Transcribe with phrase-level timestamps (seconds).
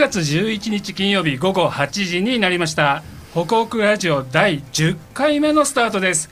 [0.00, 3.02] 月11日金曜日午後8時になりました。
[3.32, 6.30] 北北ラジオ第10回目のスタートです。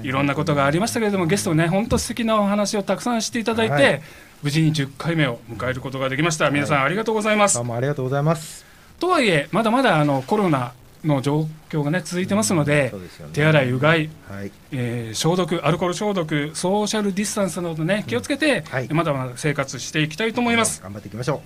[0.02, 4.02] いろんなことがありましたけれどもゲストね本当素敵なお話をたくさんしていただいて、はい。
[4.44, 6.50] 無事に10回目を迎えることができました。
[6.50, 8.66] 皆さんありがとうございます、どうもありがとうございます。
[9.00, 13.02] とはいえまだまだあのコロナの状況がね続いてますので、でね。
[13.34, 14.52] 手洗いうがいはい。
[14.72, 18.88] えー消毒、アルコール消毒、ソーシャルディスタンスなどね、気をつけて、はい。
[18.92, 20.81] まだまだ生活していきたいと思います。
[20.81, 21.42] 頑張っていきましょ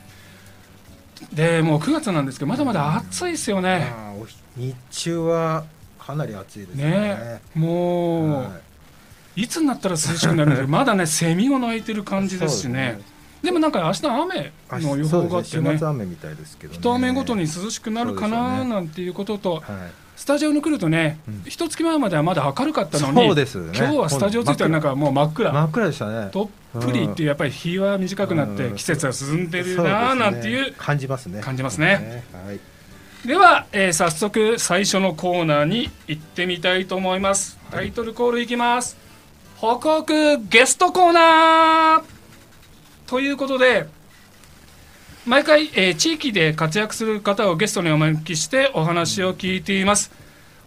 [1.34, 3.92] で、もう9月なんですけど、まだまだ暑いですようね。
[4.58, 5.66] 日日中は
[6.00, 6.92] かなり暑いですよね。
[6.92, 7.42] ね。
[7.56, 8.62] もう、は
[9.36, 9.44] い。
[9.44, 13.00] い、つになったら涼しくなるんで、 まだね、セミも鳴いてる感じですしね。
[13.44, 15.80] でもなんか明日雨の予報があってねね。
[15.82, 16.80] 雨みたいですけどね。
[16.80, 19.64] 一雨ごとに涼しくなるかななんていうことと、はい。
[20.16, 23.72] スタジオに来るとねうん、一月前まではまだ明るかったのに、そうですね。
[23.76, 25.52] 今日はスタジオ着いたらなんかもう真っ暗。
[25.52, 26.30] 真っ暗でしたね。
[26.32, 26.50] どっ
[26.80, 28.76] ぷりっていうやっぱり日は短くなってうん。
[28.76, 31.42] 季節は進んでるなあなんていう感じますね。
[31.42, 32.24] 感じますね。
[32.46, 32.60] はい。
[33.28, 37.58] では、えー早速最初のコーナーに行ってみたいと思います。
[37.72, 38.98] タイトルコールいきます。
[39.58, 42.21] 報告ゲストコーナー
[43.12, 43.88] ということで
[45.26, 50.12] 毎回、えー地域で活躍する方をゲストにお招きしてお話を聞いています。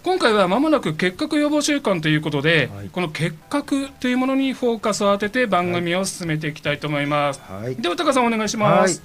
[0.03, 2.91] 今回はまもなく結核予防週間ということで、はい。
[2.91, 7.77] この結核というものにフォーカスを当てて番組を進めていきたいと思います、はい。
[7.77, 9.03] では高さんお願いします、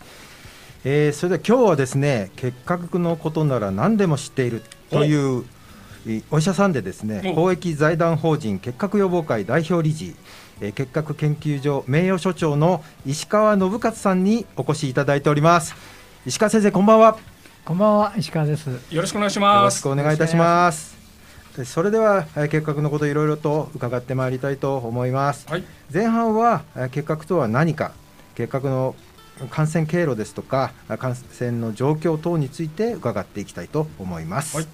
[0.83, 5.45] えーそれでは今日はですね結核のことなら何でも知っているという
[6.07, 7.35] えお医者さんでですねお。
[7.35, 10.13] 公益財団法人結核予防会代表理事
[10.61, 15.73] えー結核研究所名誉所長の石川信勝さんにお越しいただいております。
[16.25, 17.17] 石川先生こんばんは。
[17.65, 18.67] こんばんは、石川です。
[18.67, 19.75] よろしくお願いしよます。
[19.75, 20.97] ろしくお願いいたします。
[21.57, 25.47] でそれではえー結核のこといろいろと伺ってまいりたいと思います。
[25.49, 25.63] はい。
[25.93, 27.91] 前半はえー結核とは何か。
[28.35, 28.95] 結核の
[29.49, 34.65] 感染経路ですとかあ感染の状況等について伺っていきたいと思います、はい。
[34.65, 34.69] で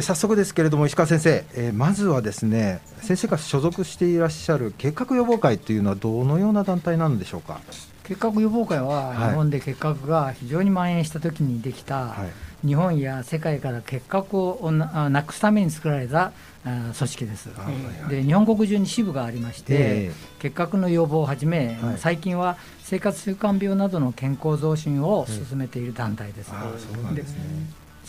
[0.00, 7.60] 早速ですけれども石川先生、えーまずはですね先生が所属していらっしゃる結核予防会というのはどのような団体なのでしょうか？
[8.04, 9.28] 結核予防会ははい。
[9.30, 12.26] 日本で結核が非常に蔓延した時にできた、は
[12.64, 12.66] い。
[12.66, 16.32] 日本や世界から結核をなくすために作られた
[16.64, 17.50] あ組織です。
[17.56, 18.10] あはいはい。
[18.10, 21.98] で日本国中に支部がありまして、え結核の予防をはじめ、はい。
[21.98, 26.50] 最近は生活習慣病などの健康増進を進めている団体です。
[26.52, 27.42] あそうなんですね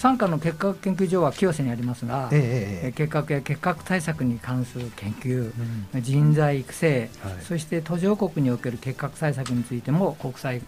[0.03, 5.53] 傘下の結核研究所は清瀬にありますが、ええ結核や結核対策に関する研究、
[5.93, 7.33] うん人材育成、はい。
[7.41, 10.61] そして途上国における結核対策についても国際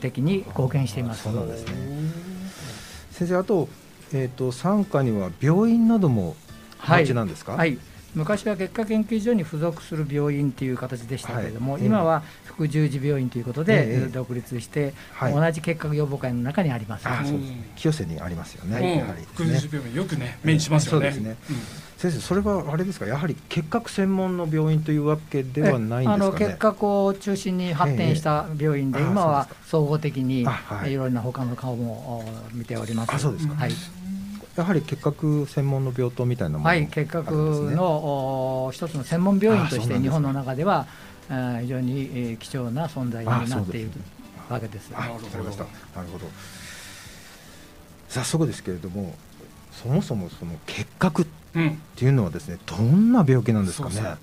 [0.00, 1.24] 的に貢献しています。
[1.24, 1.34] そう。
[1.34, 1.74] なんですね。
[3.10, 3.68] 先生あと,、
[4.14, 6.34] えー、と傘下には病院なども
[6.82, 7.76] お持ちなんですか、はい、
[8.14, 11.84] 昔は結果研究所に付属する病院という形でしたけれども、はい。
[11.84, 15.34] 今は副十字病院ということえでえ独立して、はい。
[15.34, 17.06] 同じ結核予防会の中にあります。
[17.08, 17.50] あそうです。
[17.50, 18.98] ね清瀬にありますよね、うん。
[18.98, 21.12] やはり空ですね日病院よくね目にしますよね。
[21.12, 21.36] そうですね。
[21.98, 23.06] 先生それはあれですか？
[23.06, 26.46] やはり結核専門の病院というわけではないんあのですかね？
[26.46, 30.42] 結核を中心に発展した病院で、今は総合的にい。
[30.42, 33.12] いろいろな他の顔もお見ております。
[33.12, 33.54] あそうですか。
[33.54, 33.72] はい、
[34.58, 40.86] やはり結核専門の病棟みたいなものもはい、結核のお一つの専門病院として日本の中では
[41.60, 43.90] 非常にえー貴重な存在にあなっている
[44.48, 44.90] わけです。
[44.94, 45.64] あなるほどわかりました。
[45.64, 45.68] な
[46.02, 46.26] るほど。
[48.08, 49.14] 早速ですけれども
[49.70, 53.94] そもそもその結核っうんていうのはですねどんな病気なんですかね？
[53.94, 54.18] そうそう。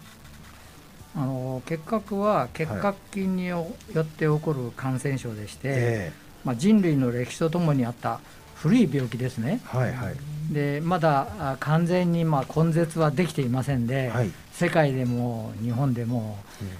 [1.18, 3.68] あの結核は結核菌によ
[3.98, 6.12] って起こる感染症でして、え。
[6.44, 8.20] まあ、人類の歴史とともにあった
[8.56, 9.62] 古い病気ですね。
[9.74, 10.16] えはいはい。
[10.52, 14.32] でまだあ完全にまあ根絶はできていませんで、はい。
[14.52, 16.38] 世界でも日本でも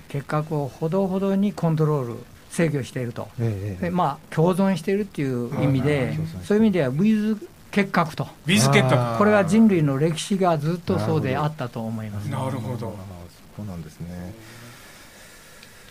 [0.08, 2.16] 結核をほどほどにコントロール
[2.50, 8.26] 制御していると、ええでまあ、共存しているっていう意味はいでそういう意味ではウィズ結核と。
[8.46, 9.18] ビズケットあー。
[9.18, 12.26] これは人類の歴史がずっとそうであったと思います。
[12.28, 12.96] なるほど。
[13.58, 14.34] そうなんですね。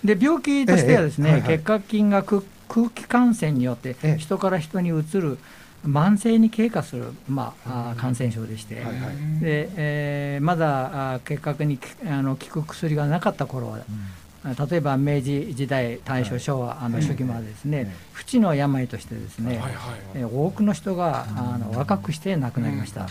[0.02, 1.50] で病気としてはですね、ええはいはい。
[1.58, 4.18] 結核菌が空空気感染によってええ。
[4.18, 5.36] 人から人に移る
[5.86, 9.40] 慢性に経過する、まあ、感染症でして、はいはい。
[9.40, 13.78] でえーまだ結核にきあの効く薬がなかった頃は
[14.44, 19.68] あ例えば明治時代大正昭和、あの初期までですね、ええ不治の病としてですね、は
[20.18, 23.08] い多くの人があの若くして亡くなりました、は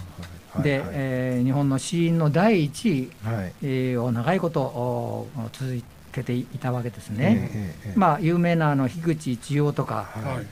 [0.59, 3.53] いで、はいえー日本の死因の第1位はい。
[3.63, 5.75] えーを長いことお続
[6.13, 7.73] けていたわけですね。
[7.95, 10.07] まあ、有名なあの樋口一葉とか、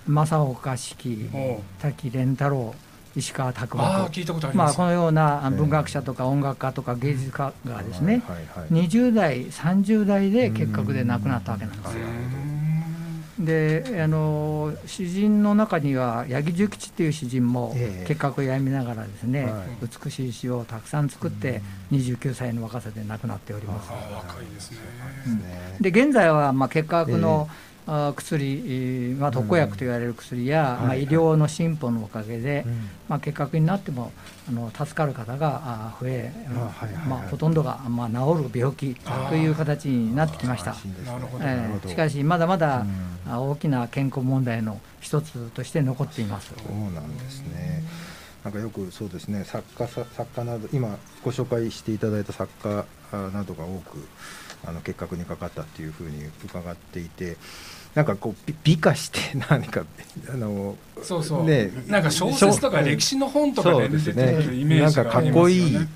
[0.07, 1.29] 正岡子規、
[1.79, 2.73] 滝蓮太郎、
[3.15, 3.83] 石川拓磨
[4.53, 8.87] まあ、このような文学者とか音楽家とか芸術家がですね、はいはいはい。
[8.87, 12.01] 20代、30代で結核で亡くなったわけなんですよ。
[13.45, 18.05] であの詩人の中には八木重吉っていう詩人もええ。
[18.07, 19.87] 結核をやみながらですね、はい。
[20.03, 21.61] 美しい詩をたくさん作って
[21.91, 23.89] 29歳の若さで亡くなっております。
[23.91, 24.77] ああ若いですね。
[25.25, 25.77] ですね。
[25.79, 27.70] で現在はまあ結核の、えー
[29.19, 32.89] まあ、特効薬と言われる薬や、まあ、医療の進歩のおかげで、うん。
[33.09, 34.11] まあ、結核になっても
[34.47, 36.31] あの助かる方があ増え、
[37.07, 38.95] まあ、ほとんどが、まあ、治る病気
[39.29, 40.75] という形になってきました。
[41.01, 41.45] えなるほど。
[41.45, 42.85] ーしかしまだまだ、
[43.25, 43.33] うん。
[43.33, 46.53] あ大きな健康問題の一つとして残っています。
[46.55, 47.83] そうなんですね。
[48.43, 53.97] なんかよくそうですね作家さ作家など今ご紹介していただいた作家あなどが多く
[54.65, 57.37] あの結核にかかったっていうふうに伺っていて
[57.95, 59.19] なんかこう美美化して
[59.49, 59.83] 何か
[60.29, 65.87] あのそうそう、ねなんか小説とか歴史の本とかで出てくるイメージがなんかかありますよっこいいね。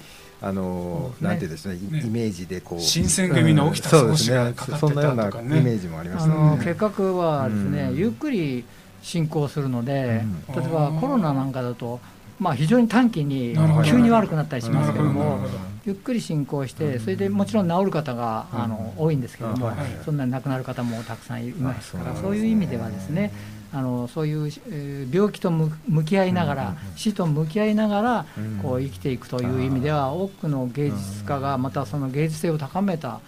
[0.42, 2.04] あのねなんていうんですねイね。
[2.06, 2.80] イメージでこう。
[2.80, 4.18] 新選組の起きたうん。
[4.18, 6.36] 少しがかかってたそんなようなイとかねメージもありまあすね。
[6.36, 7.96] の結核はですね、うん。
[7.96, 8.66] ゆっくり
[9.02, 10.56] 進行するので、うん。
[10.62, 12.02] 例えばコロナなんかだと、
[12.40, 15.40] まあ、非常に短期に急に悪くなったりしますけども
[15.86, 19.72] ゆっくり進行してそれでもちろん治る方があの多いんですけども、
[20.04, 23.32] そんなに亡くなる方もたくさんいますからあそういう意味ではですね
[23.72, 28.60] あのそういう、えー病気と向向き合いながら、死と向き合いながら、うん。
[28.62, 33.20] こう生きていくという意味では多くの芸術家がまたその芸術性を高めた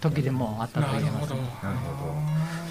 [0.00, 1.06] 時でもあったとなるほど。
[1.06, 1.40] 言えますね。
[1.62, 2.63] なるほど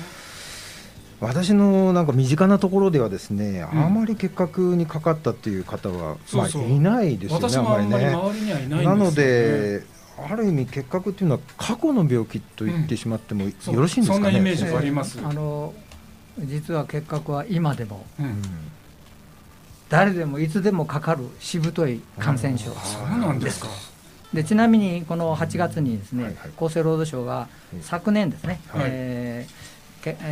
[1.24, 3.86] 私のなんか身近なところではですね、うん。
[3.86, 8.14] あまり結核にかかったっていう方は、まあ、いないですよね私もあんまりね。
[8.14, 9.84] 周りにはいなので、
[10.30, 13.80] ある意味結核っていうのは過去の病気と言ってしまってもよそう。
[13.80, 14.24] ろしいんですかね。
[14.26, 15.20] そんなイメーあります。
[15.24, 15.74] あの
[16.40, 18.30] 実は結核は今でもううん。
[18.30, 18.42] ん
[19.90, 22.72] 誰でもいつでもかかるしぶとい感染症。
[22.72, 23.68] そうなんですか。
[24.34, 26.52] でちなみにこの8月にですね、はいはい。
[26.58, 28.82] 厚生労働省がうん昨年ですね、はい。
[28.86, 29.63] えーけ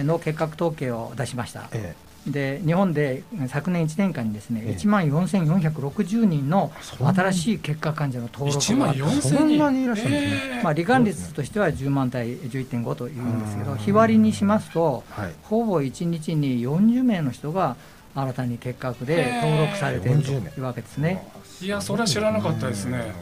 [0.03, 1.95] の結核統計を出しました、え
[2.27, 4.75] で日本で昨年1年間にですね、ええ。
[4.75, 9.21] 1万4460人の新しい結核患者の登録1万が4000人。
[9.21, 10.41] そんなにいらっしゃるんですね。
[10.57, 13.77] えーまあ、罹患率としては10万対11.5というんですけどうん。
[13.79, 15.34] 日割りにしますとえはい。
[15.43, 17.75] ほぼ1日に40名の人が
[18.13, 21.27] 新たに結核で登録されているというわけですね。
[21.60, 23.13] いやそれは知らなかったですね。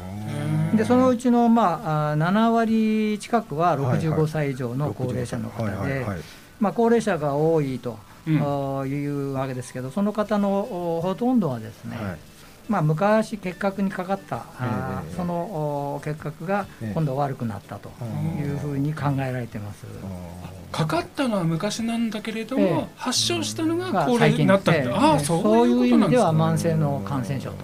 [0.76, 6.20] でそのうちの、まあ、あ7割近くははいはい65歳以上の高齢者の方ではいはいはい
[6.60, 7.98] まあ高齢者が多いと、
[8.28, 8.82] うん。
[8.82, 12.18] あいうわけですけどその方のおほとんどはですね、はい。
[12.68, 15.16] まあ、昔結核にかかった、あええ。
[15.16, 15.34] その
[15.96, 16.94] お結核がええ。
[16.94, 17.90] 今度悪くなったと
[18.40, 19.86] いうふうに考えられてます。
[20.72, 22.88] かかったのは昔なんだけれども、ええ。
[22.96, 25.26] 発症したのがが高齢になったって、ええああええ。
[25.26, 27.56] そういう意味では慢性の感染症と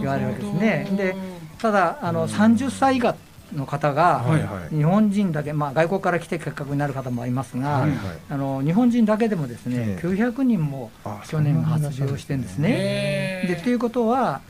[0.00, 0.88] 言われるわけですね。
[0.96, 1.14] で
[1.58, 3.14] ただあの30歳以下
[3.52, 4.24] の方が、
[4.70, 7.98] 日本人だけ、まあ、外国から来て結核になる方もいますが、はいはい。
[8.28, 10.06] あの日本人だけでもですね、ええ。
[10.06, 13.44] 900人もあ去年発病してるんですね。
[13.48, 14.40] でということは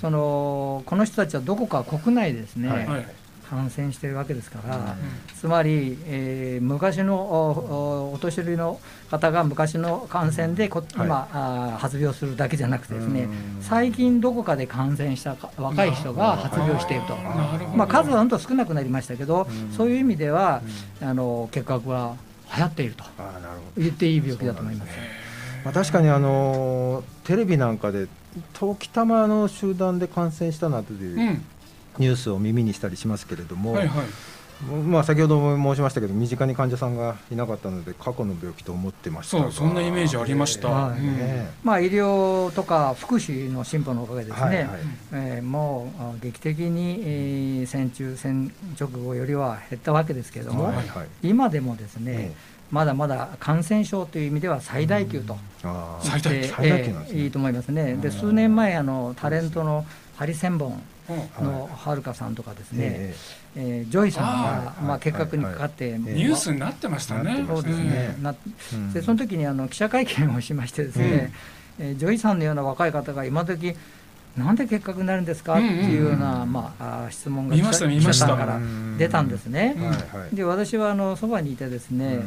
[0.00, 3.06] そのこの人たちはどこか国内でですね、はいはい
[3.48, 4.82] 感染してるわけですから、うん。
[5.38, 13.62] つまり、えー昔のおおお年寄りの方が昔の感染でこ今、あー発病するだけじゃなくてですねうん。
[13.62, 17.16] 最近どこかで感染したか若い人が発病していると。
[17.76, 19.72] まあ、数は本当少なくなりましたけど、うん。
[19.72, 20.62] そういう意味では、
[21.02, 22.16] あの結核は
[22.56, 23.82] 流行っているとあーなるほど。
[23.82, 24.90] 言っていい病気だと思います。
[25.64, 28.06] まあ、確かにあのテレビなんかで
[28.52, 31.44] 時たまの集団で感染したなどといううん
[31.98, 34.06] ニュースを耳にしたりしますけれども、はいはい。
[34.86, 41.18] まあ先ほども申しましたけど身近に患者さんがいなかったので過去の病気と思ってましたそうそんなイメージありました、はいうん。
[41.18, 41.50] ね。
[41.64, 44.66] まあ、医療とか福祉の進歩のおかげですね、はいはい。
[45.12, 50.86] えーもうあ劇的に、えー戦中戦直後よりは減ったわけですけれども、はいはい。
[51.22, 52.32] 今でもですね、え
[52.70, 56.06] まだまだ感染症という意味では最大級とあー。
[56.06, 56.30] 最大級。
[56.30, 57.18] 言って最大級なんですね。
[57.18, 57.82] えーいいと思いますね。
[57.82, 58.00] うん。
[58.00, 59.84] で数年前あのタレントの
[60.16, 60.82] ハリセンボン
[61.40, 61.46] うん。
[61.46, 63.14] のはるかさんとかですね、え
[63.56, 65.00] えージョイさんがはいまあ、はい。
[65.00, 65.92] 結核にかかって、い。
[65.92, 67.44] ニュースになってましたね。
[67.46, 68.34] そうですね、ねな
[68.92, 71.32] でその時にあの記者会見をしましてですね、
[71.78, 73.76] えージョイさんのような若い方が今時
[74.36, 75.84] なんで結核になるんですか、うんうんうん。
[75.84, 77.72] っていうような、まあ、質問が記者
[78.14, 78.60] さんから
[78.98, 79.76] 出たんですね。
[80.32, 82.24] で私はあのそばにいてですね、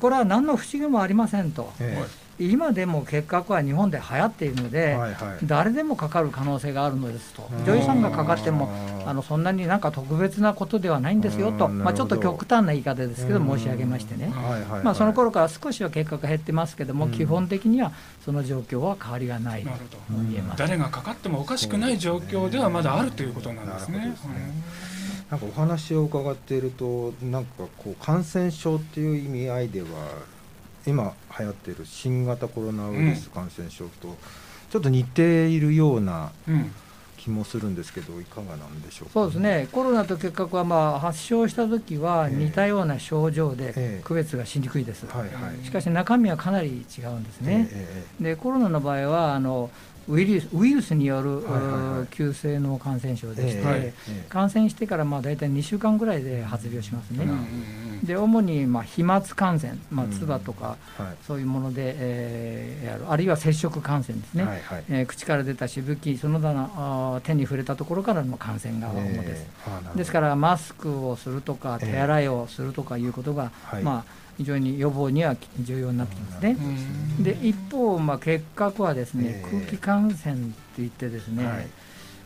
[0.00, 2.04] これは何の不思議もありませんと、え
[2.38, 5.38] 今でも結核は日本で流行っているのえで、はいはい。
[5.44, 7.48] 誰でもかかる可能性があるのですと。
[7.50, 8.70] うん、女優さんがかかっても
[9.06, 13.58] あのそんなになんか特別なことではないんですよと、うんまあ、ちょっと極端な言い方ですけど、うん。
[13.58, 14.32] 申し上げましてね。
[14.34, 14.82] はいはいはい。
[14.82, 17.12] まあ、その頃から少しは結果が減ってますけども、うん。
[17.12, 17.92] 基本的には
[18.24, 19.70] その状況は変わりがないと
[20.30, 20.58] 言えます。
[20.58, 24.16] 誰がかかってもおかしくない状況ではまだあるということなんですね。
[25.30, 29.88] なんかお話を伺っているとなんかこう感染症っていう意味合いでは
[30.86, 34.16] 今流行っている新型コロナウイルス感染症と
[34.70, 36.30] ちょっと似ているような
[37.16, 39.12] 気もするんですけどいかがなんでしょうか？
[39.14, 39.68] そうですね。
[39.72, 45.06] コロナと結核はまあ発症した時は似たような症状えでえ区別がしにくいです。
[45.64, 47.68] しかし中身はかなり違うんですね。
[47.70, 49.70] えでコロナの場合はあの
[50.06, 51.42] ウイルスウイルスによる、
[52.10, 53.94] 急性の感染症えでして、
[54.28, 57.24] 感染してからまあ大体2週間ぐらいで発病しますね。
[58.04, 60.10] で主にまあ飛沫感染、まあ、うん。
[60.12, 61.16] 唾とか、はい。
[61.26, 63.04] そういうもので、えーやる。
[63.08, 64.84] あるいは接触感染ですね、はいはい。
[64.90, 69.98] えー口から出たしぶきその他のあー手に触れたところからの感染が主です、ええあなるほど。
[69.98, 73.82] ですからマスクをするとかええ手洗いをするとかいうことが、はい。
[73.82, 76.56] まあ、非常に予防には重要になってきますね。
[77.18, 77.22] うん。
[77.24, 80.36] で一方、まあ、結核はですね、ええ空気感染っ
[80.76, 81.66] ていってですね、はい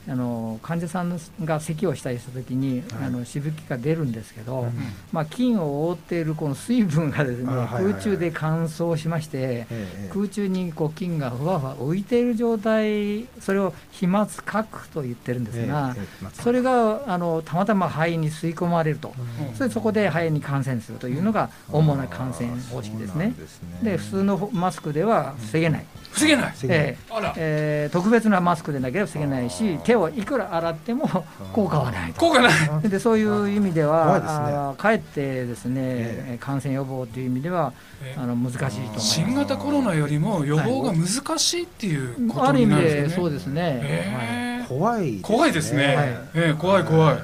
[0.08, 3.06] あの患者さんが咳をしたりした時に、はい。
[3.08, 4.72] あのしぶきが出るんですけど、うん。
[5.12, 15.94] まあ、菌を覆っているこの水分がですね、空中で乾燥しまして、ええ空中にこう菌がふわふわ浮いている状態それを飛沫核と言ってるんですが、
[16.32, 19.12] それがあのたまたま肺に吸い込まれると、
[19.48, 19.54] うん。
[19.54, 23.34] それでそこで肺に感染するというのが主な感染方式ですね。
[23.38, 23.78] ですね。
[23.82, 26.52] で普通のマスクでは防げない、防げない。
[26.52, 26.86] 防げない。
[26.86, 27.14] ええ。
[27.14, 27.34] あら。
[27.36, 31.08] えー特別なマスクでなければ防げないし手をいくら洗っても
[31.52, 32.20] 効果はないと。
[32.20, 32.48] 効果な
[32.82, 32.88] い。
[32.88, 39.06] でそういう意味で怖はねあーかえってですね、え感染予防という意味ではえあの難しいと思います。
[39.06, 43.16] 新型コロナよりも予防が難しいっていうことある意味でになるんですね。
[43.16, 43.62] そうですね。
[43.62, 43.80] はい。
[43.82, 45.96] えー怖い怖いですね。
[45.96, 46.06] はい。
[46.34, 47.18] ええ怖い怖い。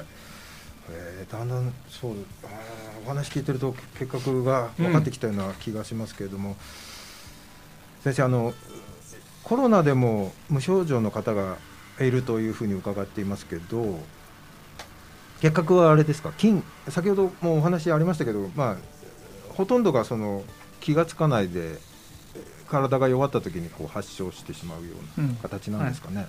[0.91, 6.55] えーだんだんそうあーお話聞いてると結核が分かってきたような気がしますけれども、
[8.03, 8.53] 先生あの
[9.43, 11.57] コロナでも無症状の方が
[11.99, 13.99] いるというふうに伺っていますけど
[15.41, 16.31] 結核はあれですか？
[16.37, 18.75] 菌先ほどもお話ありましたけど、まあ、
[19.53, 20.43] ほとんどがその
[20.79, 21.77] 気がつかないで
[22.67, 26.25] 体が弱った時にこう発症してしまうような形なんですかね。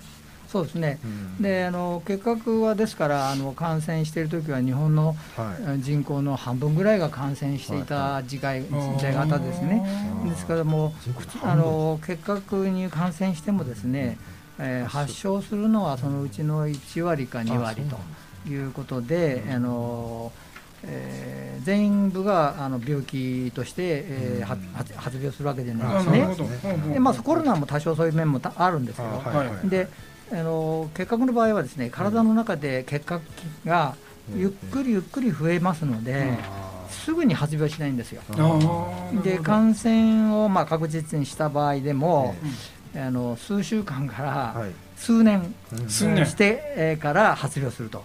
[0.47, 0.99] そうですね。
[1.03, 1.41] うん。
[1.41, 5.81] であの結核はですからあの感染している時は日本のはい。
[5.81, 8.69] 人口の半分ぐらいが感染していた時代,、時
[9.01, 9.85] 代があったですね。
[10.23, 10.93] うんですからも
[11.43, 14.17] うあの結核に感染してもですね、
[14.59, 17.81] えー発症するのはそのうちの1割か2割
[18.45, 20.31] ということで、あの
[20.83, 26.93] えー全部があの病気として、えーは発発病するわけじゃないですね。
[26.93, 29.87] でまあ、コロナも多少そういう面もたあるんですけど、あはいはいで
[30.31, 33.21] あの結核の場合はですね体の中で結核
[33.65, 33.95] が
[34.35, 36.37] ゆっくりゆっくり増えますので、
[36.89, 38.21] すぐに発病しないんですよ。
[39.23, 42.35] で感染をまあ確実にした場合でも、
[42.95, 44.29] あの数週間から
[44.59, 44.71] はい。
[44.97, 45.53] 数年
[46.25, 48.03] してえーから発病すると。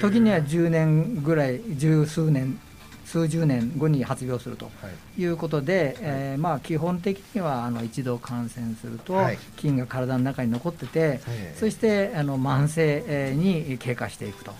[0.00, 2.58] 時には10年ぐらい十数年
[3.04, 4.70] 数十年後に発病するとは
[5.18, 5.20] い。
[5.20, 9.38] いうことで、えーまあ、基本的にはあの一度感染するとはい。
[9.56, 14.52] 菌が体の中に残ってて、ええそしてあの慢性えーに経過していくと。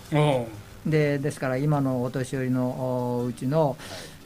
[0.85, 2.65] でですから今のお年寄りの
[3.21, 3.77] おうちの、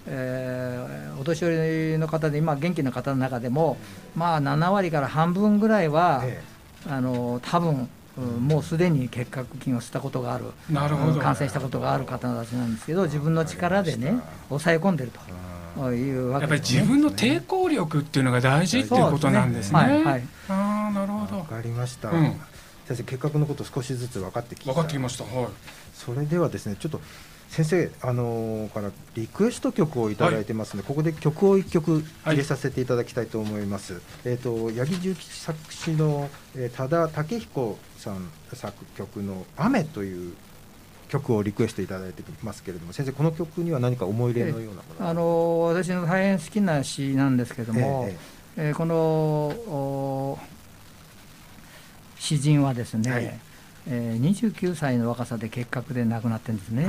[0.08, 3.78] えーお年寄りの方で今元気な方の中でも、
[4.16, 6.44] まあ、7割から半分ぐらいは、え
[6.88, 16.62] あの多分うんもうすでに結核菌を吸ったことがあるなるほど感染したことがある方たちなんですけど自分の力でね抑え込んでるえというわやっぱり。
[16.62, 19.80] 自分の抵抗力っていうのが大事っていうことなんですね。
[19.80, 21.40] はいはいああなるほど。
[21.40, 22.40] わかりました、うん
[22.88, 25.26] 先生結核のこと少しずつ分かってきた分かってきました。
[25.26, 25.48] はい。
[25.94, 27.02] それではですねちょっと
[27.50, 33.94] 先生、あのー、からリクエスト曲をいただいてますので、はい、ここで曲を1曲入れさせていただきたいと思います。
[33.94, 40.34] はい、えっ、ー、と八木重吉作詞の、えー、多田武彦さん作曲の雨という
[41.08, 48.08] 曲をリクエストいただいてますけれども、先生この曲には何か思い入れのようなもの、あの私の大変好きな詩なんですけれども、
[48.56, 50.38] えー、えー、この
[52.20, 53.40] 詩人はですね、はい
[53.90, 56.88] えー、29歳の若さで結核で亡くなってるんですね。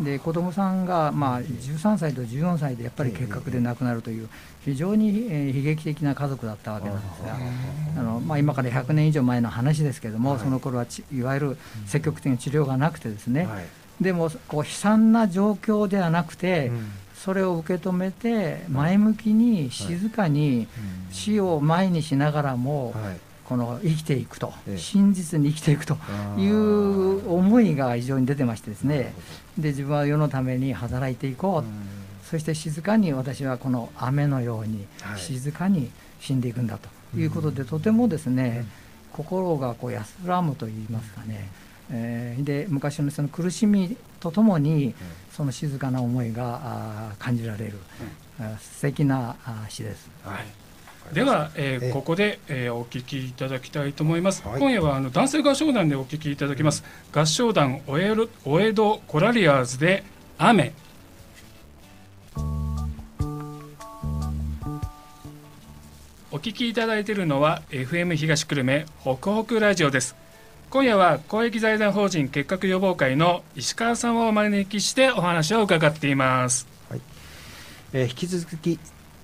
[0.00, 4.28] で子供さんが、まあ、13歳と14歳でやっぱり結核で亡くなるという
[4.64, 7.36] 非常に、えー、悲劇的な家族だったわけなんですが
[7.98, 13.64] あの、まあ、今から100年以上前の話ですけれども、はい、その頃はいわゆる積極的な治療がなくてですね、はい、
[14.02, 16.92] でもこう悲惨な状況ではなくて、うん。
[17.22, 20.66] それを受け止めて前向きに静かに
[21.12, 22.92] 死を前にしながらも
[23.48, 25.96] この生きていくと、真実に生きていくと
[26.38, 29.14] いう思いが非常に出てましてですね。
[29.58, 38.64] で自分は世のために働いていこう、そして静かに私はこの雨のように静かに死んでいくんだということで、とてもですね、
[39.12, 41.48] 心がこう安らむといいますかね、
[41.90, 44.94] えー、で昔のその苦しみとともに
[45.30, 47.78] その静かな思いが感じられる、
[48.40, 49.36] うん、素敵な
[49.68, 50.10] 詩です。
[50.24, 50.61] はい
[51.12, 56.84] では、えー、ここで、えー、お聞きいただきたいと思います、はい、今夜はあの男性合唱団でお聞きいただきます。
[57.12, 58.14] 合唱団おえ
[58.46, 60.04] お江戸コラリアーズで
[60.38, 60.72] 雨。
[66.30, 70.16] お聞きいただいているのは FM 東久留米ホクホクラジオです。
[70.70, 77.00] 今夜は公益財団法人結核予防会の石川さんをお招きしてお話を伺っています、はい。
[77.92, 78.80] えー、引き続き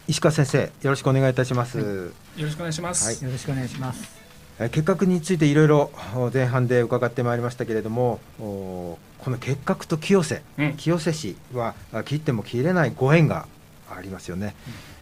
[0.09, 4.19] 石川先生よろしくお願いいたします、はい、よろしくお願いします、はい、よろしくお願いします。
[4.59, 5.91] 結核についていろいろ
[6.33, 11.75] 前半で伺ってまいりましたけれどもこの結核と清瀬、うん、清瀬市は
[12.07, 13.47] 切っても切れないご縁が
[13.89, 14.57] ありますよね、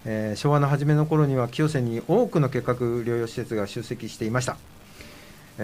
[0.04, 4.58] うん、えー、昭和の初めの頃には清瀬に多くの結核療養施設が出席していました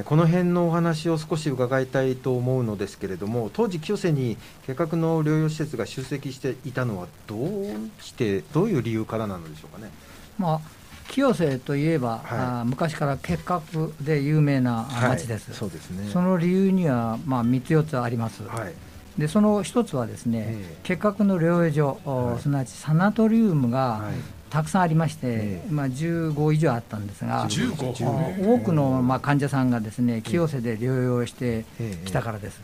[0.04, 9.90] この辺のお話を少し伺いたいと思うのですけれども当時清瀬に結核の療養施設が出席していたのはどうしてどういう理由からなのでしょうかね。
[10.38, 10.60] まあ
[11.08, 18.72] 清瀬といえば、はい、あ昔から結核で有名な町です、はい、そうですね、その理由には、まあ、3つ4つあります、はい、
[19.18, 24.08] でその1つはですね、えー、結核の療養所、すなわちサナトリウムが
[24.52, 31.64] たくさんありまして、まあ、15以上あったんですが多くのまあ患者さんがですね清瀬で療養して
[32.04, 32.60] きたからです、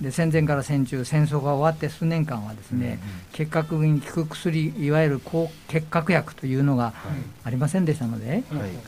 [0.00, 2.98] で戦前から戦中戦争が終わって数年間はですね、
[3.32, 6.94] 結核に効く薬いわゆる抗結核薬というのが
[7.44, 8.42] ありませんでしたので、はい。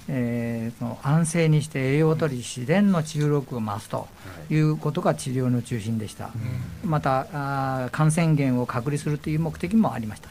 [0.09, 4.09] えー、その安静にして栄養を取り自然の治療力を増すと
[4.49, 6.31] いうことが治療の中心でした、
[6.85, 10.31] またあ感染源を隔離するという目的もありました、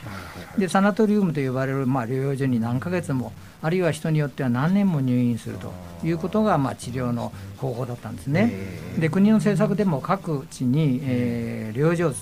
[0.58, 8.54] でサナトリウムと呼ばれる、まあまあ、療養所に何ヶ月もあるいは人によっては何年も入院するということが、まあ、治療の方法だったんですね。
[8.98, 12.14] で国の政策でも各地に、えー、療養所を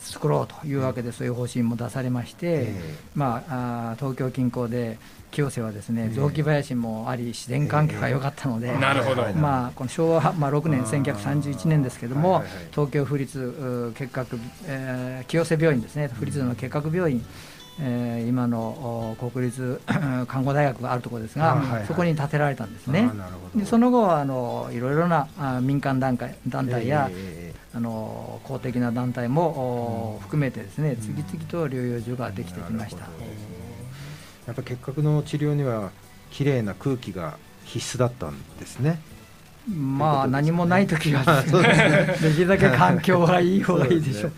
[0.00, 2.72] 作ろうというわけでそういう方針も出されまして、
[3.14, 4.98] まあ、あ東京近郊で
[5.30, 17.24] 清瀬はですね雑木林もあり自然環境が良かったので、なるほど、まあ、この昭和、まあ、6年1931年ですけれども、東京府立結核、えー、清瀬病院ですね府立の結核病院
[17.82, 19.80] えー、今の国立
[20.28, 23.10] 看護大学があるところですが、はいはい、そこに建てられたんですね。
[23.54, 33.06] でその後はあのいろいろなあ民間団体団体や、えー、あの公的な団体も、うん、含めてですね次々と療養所ができてきました。
[34.46, 35.92] やっぱ結核の治療には
[36.30, 39.00] きれいな空気が必須だったんですね。
[39.68, 44.32] まあ、ね、何もない時は、ね、 できるだけ環境はいい方がいいでしょう。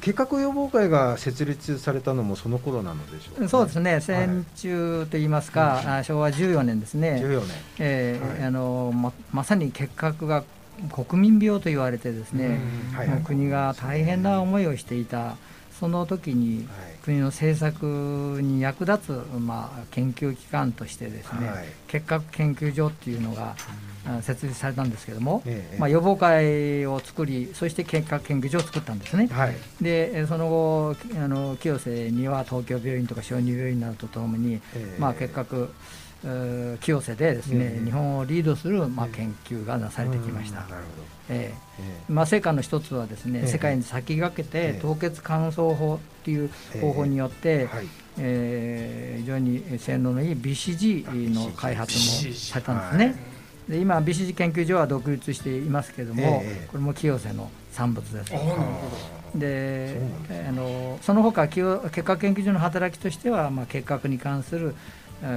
[0.00, 7.48] 結核予防会が設立されたのもその頃なのでしょう、ね、そうですね、戦中といいますか、はい、昭和14年ですね、14年。
[7.78, 10.42] えー、はい、あのままさに結核が
[10.88, 12.58] 国民病と言われて、ですね、
[12.94, 13.08] はい。
[13.08, 15.36] はい、国が大変な思いをしていた、
[15.80, 16.68] その時に
[17.02, 23.56] 国の政策に役立つ、まあ、研究機関としてですね、はい、結核研究所っていうのが、
[24.20, 35.70] 設立されたんですけども、ええ、まあ、予防会を作りそして結核研究所を作ったんですね、はい、でその後あの清瀬には東京病院とか小児病院などとともに、え、まあ、結核
[36.80, 40.66] 清瀬でですね、日本をリードする、まあ、研究がなされてきました。
[41.28, 47.68] えーまあ、成果の一つはですね、世界に先駆けて凍結乾燥法っていう方法によって、
[48.18, 53.14] えー非常に性能のいい BCG の開発もされたんですね。
[53.68, 56.68] で今 BCG 研究所は独立していますけれども、ええ。
[56.70, 58.32] これも清瀬の産物です。
[59.34, 60.00] で
[60.48, 64.74] あのその他清結核研究所の働きとしては、まあ、結核に関するえー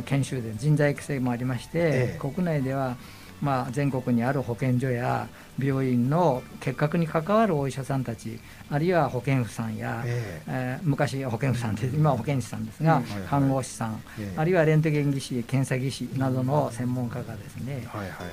[0.05, 2.19] 研修で人材育成もありまして、ええ。
[2.19, 2.95] 国内では、
[3.41, 5.27] まあ、全国にある保健所や
[5.61, 8.39] 病院の結核に関わるお医者さんたち
[8.71, 10.79] あるいは保健婦さんや、ええ。
[10.81, 14.39] ー昔保健婦さんで今は保健師さんですが、看護師さん、ええ。
[14.39, 17.85] あるいはレントゲン技師検査技師などの専門家がですね、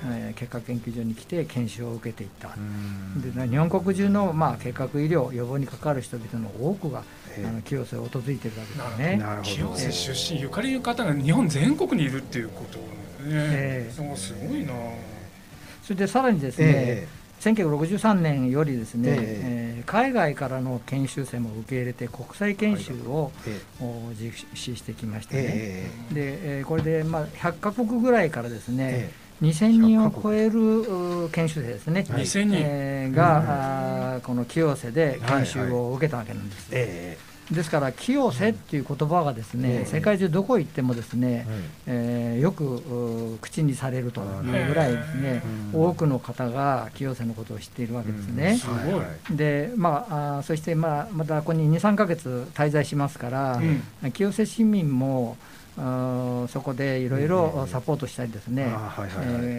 [0.07, 2.51] えー結核研究所に来て研修を受けていった。
[2.57, 2.61] う
[3.19, 3.35] ん。
[3.35, 9.17] で日本国中の、まあ、結核医療予防に関わる人々の多くが、ええあの清瀬を訪れているわけですね。
[9.17, 9.43] なるほど。
[9.43, 12.85] 清瀬出身ゆかりの方が日本全国にいるっていうことね、
[13.27, 13.93] ええ。
[13.93, 14.73] そうすごいな。
[15.83, 17.09] それでさらにですね、え
[17.41, 19.83] 1963年よりですね、ええ。
[19.83, 23.85] ー海外からの研修生も受け入れて国際研修を、ええ。
[23.85, 29.11] お実施してきましてね、えでえーこれで、まあ、100カ国ぐらいからですね、え
[29.43, 32.23] 2000人を超えるう研修生ですね、はい。
[32.23, 36.69] 2000人、えーが、あーこの清瀬で研修を受けたわけなんです。
[36.73, 37.19] え
[37.51, 41.47] ですから清瀬っていう言葉がですね、ええ世界中どこ行ってもですね、
[41.87, 42.77] ええーよく
[43.35, 45.43] う口にされるというぐらいですね、
[45.75, 45.85] うん。
[45.87, 48.57] 多くの方が清瀬のことを知っているわけですね。
[48.57, 53.61] すごいでまあ、そして、まあ、またここに23か月滞在しますから、
[54.03, 54.13] うん。
[54.13, 55.37] 清瀬市民も
[56.49, 58.71] そこでいろいろサポートしたりですね、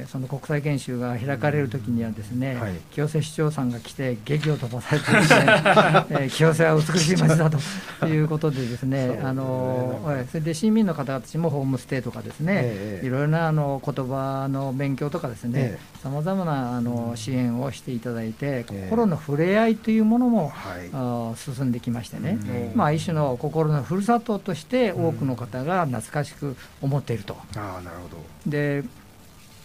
[0.08, 2.74] その国際研修が開かれるときにはですね、はい。
[2.92, 5.46] 清瀬市長さんが来て劇を飛ばされてですね、
[6.10, 7.50] えー清瀬は美しい街だ
[8.00, 13.06] ということでですねあのそれで市民の方たちもホームステイとかですね、ええ。
[13.06, 18.88] いろいろなあの言葉の勉強とかですねえさまざまなあの支援をしていただいて、ええ。
[18.90, 20.52] 心の触れ合いというものも、
[21.36, 22.40] 進んできましてね、
[22.74, 22.78] うん。
[22.78, 27.38] まあ、一種の心のふるさととして多くの方が懐かしく思っていると。
[27.56, 28.18] ああなるほど。
[28.46, 28.84] で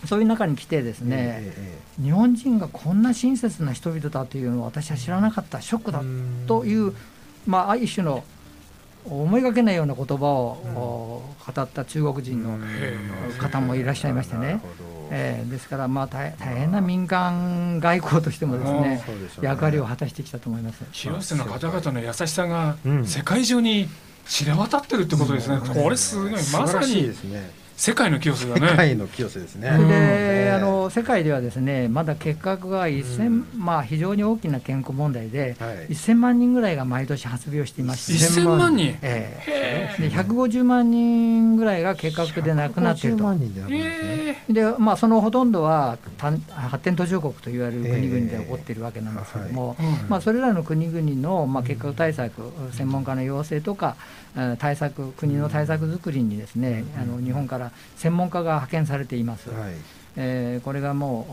[0.05, 6.03] そういう中に来てですね、え日本人がこんな親切な人々だというのを私は知らなかったショックだ
[6.47, 6.95] という、
[7.47, 8.23] まあ、一種の
[9.05, 12.59] 思いがけないような言葉を、お語った中国人の
[13.39, 14.61] 方もいらっしゃいましてね、
[15.11, 19.05] えーですから、まあ、大大変な民間外交としてもですねね。
[19.41, 20.85] 役割を果たしてきたと思います。
[20.93, 23.07] 清瀬の方々の優しさがうん。
[23.07, 23.89] 世界中に
[24.29, 26.33] 知れ渡ってるってことですね、これすごい。
[26.33, 29.69] まさにですね世界の清瀬だ世ね界の清瀬ですね。
[29.71, 35.89] で、あの世界ではですねまだ結核が1000、まあ、非常に大きな健康問題で、はい。
[35.89, 38.97] 1000万人ぐらいが毎年発病していまして、1000万人？
[39.03, 39.43] え
[39.99, 40.09] え。
[40.09, 43.39] で150万人ぐらいが結核で亡くなっている150と万。
[43.39, 44.43] 人で亡くなるんですね。
[44.49, 49.95] えでまあ、そのほとんどは単発展途上国といわれる国々で起こっているわけなんですけども、えはい。
[50.09, 52.41] まあ、それらの国々の、まあ、結核対策、
[52.73, 57.66] 専門家の要請とか、えー対策国の対策作りにですね、あの日本から
[57.97, 59.51] 専門家が派遣されています。
[59.51, 59.75] はい。
[60.19, 61.33] えーこれがもう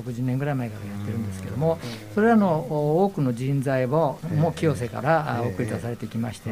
[0.00, 1.78] お60年ぐらい前からやってるんですけども、
[2.14, 6.50] それらのお多くの人材をもう清瀬から送り出されてきまして、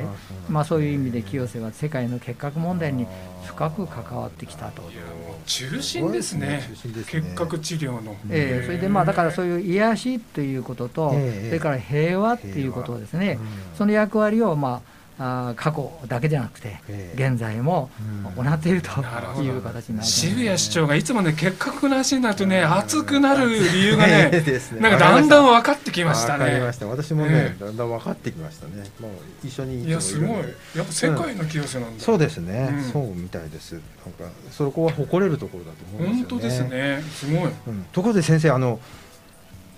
[0.48, 3.06] まあ、そういう意味で清瀬は世界の結核問題に
[3.44, 4.82] 深く関わってきたと。
[4.82, 6.64] いやもう中心ですね。
[6.68, 7.22] 中心ですね。
[7.22, 13.76] 結核治療の、えーそれでまあだからそういう癒しということと、ええそれから平和っていうことをですね、うん。
[13.76, 17.30] その役割をまああー過去だけじゃなくて、ええ。
[17.30, 17.90] 現在も
[18.36, 18.44] うん。
[18.44, 24.80] 行っているという形になります、渋谷市長がいつもね結核の話になるとね熱くなる理由が ええねですね。
[24.80, 26.44] なんかだんだん分かってきましたね。
[26.44, 26.86] わかりました。
[26.86, 27.64] 私もね、ええ。
[27.64, 28.84] だんだん分かってきましたね。
[29.00, 29.10] もう
[29.46, 30.28] 一緒にいやすごい。
[30.76, 32.92] やっぱ世界の清瀬なんだ、そうですね、うん。
[32.92, 33.72] そうみたいです。
[33.72, 37.00] なんかそこは誇れるところだと思うん本ですよね。
[37.08, 37.32] 当ですね。
[37.32, 37.50] すごい。
[37.68, 37.86] うん。
[37.92, 38.80] ところで先生あの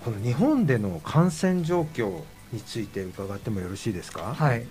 [0.03, 4.33] この日本での感染状況について伺ってもよろしいですか？
[4.35, 4.59] はい。
[4.59, 4.65] はい。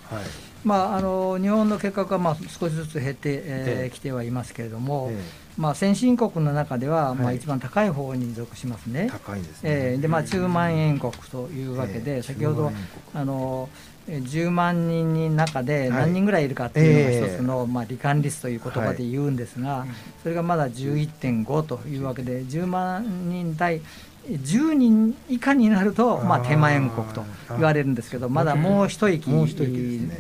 [0.64, 3.90] まあ、あの日本の結核はまあ少しずつ減ってき、ええ。
[3.92, 5.22] ーきてはいますけれども、え
[5.56, 7.34] まあ、先進国の中ではまはい。
[7.34, 9.08] あ一番高い方に属しますえね。
[9.10, 10.98] 高いんですね、えーでまあ、10万円。
[10.98, 12.22] 国というわけで、ええ。
[12.22, 13.22] 先ほど10万円国。
[13.22, 13.68] あの
[14.08, 15.90] えー10万人の中ではい。
[15.90, 19.88] 何人ぐらいいるかっていうのがええ一つの、まあ、罹患率という言葉で言うんですが、うん
[20.22, 23.80] それがまだ11.5というわけで10万人対
[24.28, 29.30] 10人以下になると、まあ、手前国と言われるんですけどまだもう一息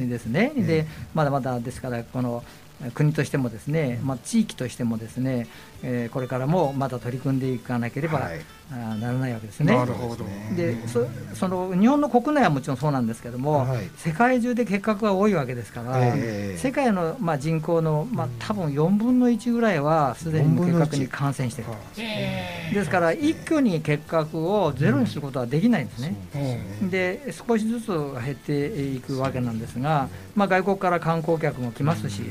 [0.00, 0.52] ですね。
[0.56, 2.42] でまだまだですからこの
[2.94, 5.48] 国としてもですね、まあ、地域としてもですね、
[5.82, 8.40] えーこれからもまだ取り組んでいかなければ、はい。
[8.70, 9.74] あーならないわけですね。
[9.74, 10.24] なるほど。
[10.54, 13.88] でそその日本の国内はもちろんそうなんですけども、はい。
[13.96, 26.14] 世界中で結核が多いわけですから、ええ世界の、まあ、人口の、まあ、多分4分の1ぐらいはすでに4分の1結核に感染しているはえですから一挙に結核をゼロにすることはできないんですね。
[26.34, 26.40] で
[26.80, 26.88] すね。
[26.90, 32.22] で少しずつ減っていくわけなんですが、まあ、外国から観光客も来ますし、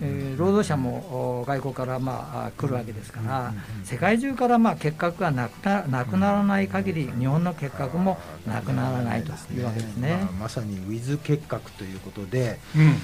[0.00, 3.54] えー労働者もお外国からまあ来るわけですから、
[3.84, 10.18] 世界中からまあ結核がなくななくならない限り、日本の結核もなくならないというわけですね。
[10.22, 10.32] まあ。
[10.44, 12.96] まさにウィズ結核ということでうん。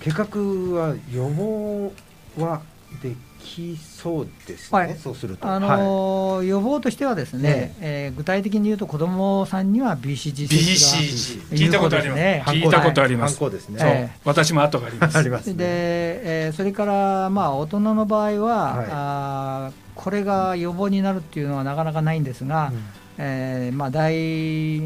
[0.00, 1.92] 結核は予防
[2.36, 2.62] は
[3.00, 4.96] できそうですね、はい。
[4.96, 15.18] そうすると、あのー予防としてはですね、えー具体的に言うと子どもさんには BCG 接 BCG 種聞いたことあります、ね聞いたことあります、反抗ですね、そう、ええ私も後があります。
[15.18, 15.54] ありますね。
[15.54, 15.64] で、
[16.46, 18.86] えーそれからまあ大人の場合は、はい。
[18.90, 22.82] あーこれが予防になるっていうのはなかなかないんですが、うん。
[23.18, 24.80] えーまあ、大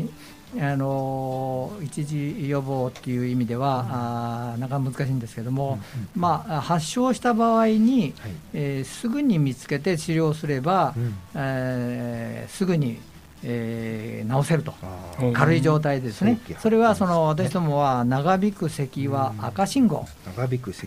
[0.61, 5.79] あのー一時予防っていう意味では、あーなかなか難しいんですけども、
[6.15, 8.33] まあ、発症した場合に、はい。
[8.55, 11.15] えーすぐに見つけて治療すれば、うん。
[11.35, 12.99] えーすぐに、
[13.45, 14.75] えー治せると。
[15.33, 16.39] 軽い状態ですね。
[16.59, 20.07] それはその私どもは長引く咳は赤信号。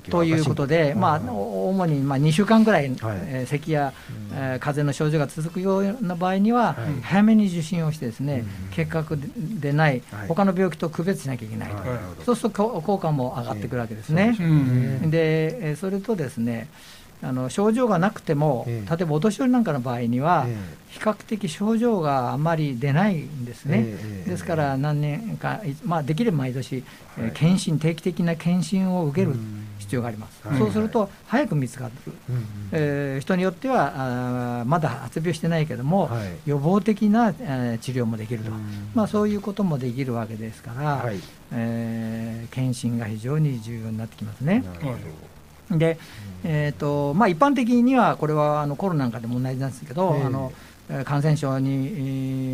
[0.10, 3.94] ということで、まあ、お主にまあ2週間ぐらい、えー咳や、
[4.34, 7.02] えー風邪の症状が続くような場合には、はい。
[7.02, 8.76] 早めに受診をしてですね、うん。
[8.76, 10.28] 結核でないはい。
[10.28, 14.36] 他の病気と区別しなきゃいけないと、そうするとこ効果も上がってくるわけですね。
[15.10, 16.68] でそれとですね
[17.22, 18.90] あの症状がなくても、ええ。
[18.90, 20.56] 例えばお年寄りなんかの場合には、え
[20.90, 26.84] 比較的症状があまり出ないんですね、ええですから何年か、いまあ、できれば毎年、
[27.18, 29.66] え検診、定期的な検診を受けるうん。
[29.80, 30.60] 必要があります、はい。
[30.60, 31.92] そうすると早く見つかる、
[32.72, 36.28] えー人によってはあーまだ発病してないけども、はい。
[36.46, 38.92] 予防的な、えー治療もできると、うん。
[38.94, 41.20] まあ、そういうこともできるわけですから、はい。
[41.54, 44.64] えー検診が非常に重要になってきますね。
[44.66, 44.98] なるほど
[45.72, 46.00] で、
[46.44, 50.24] えーとまあ、一般的にはこれはあのコロナなんかでも同じなんですけど、ええ。
[50.26, 51.70] あのえー感染症に、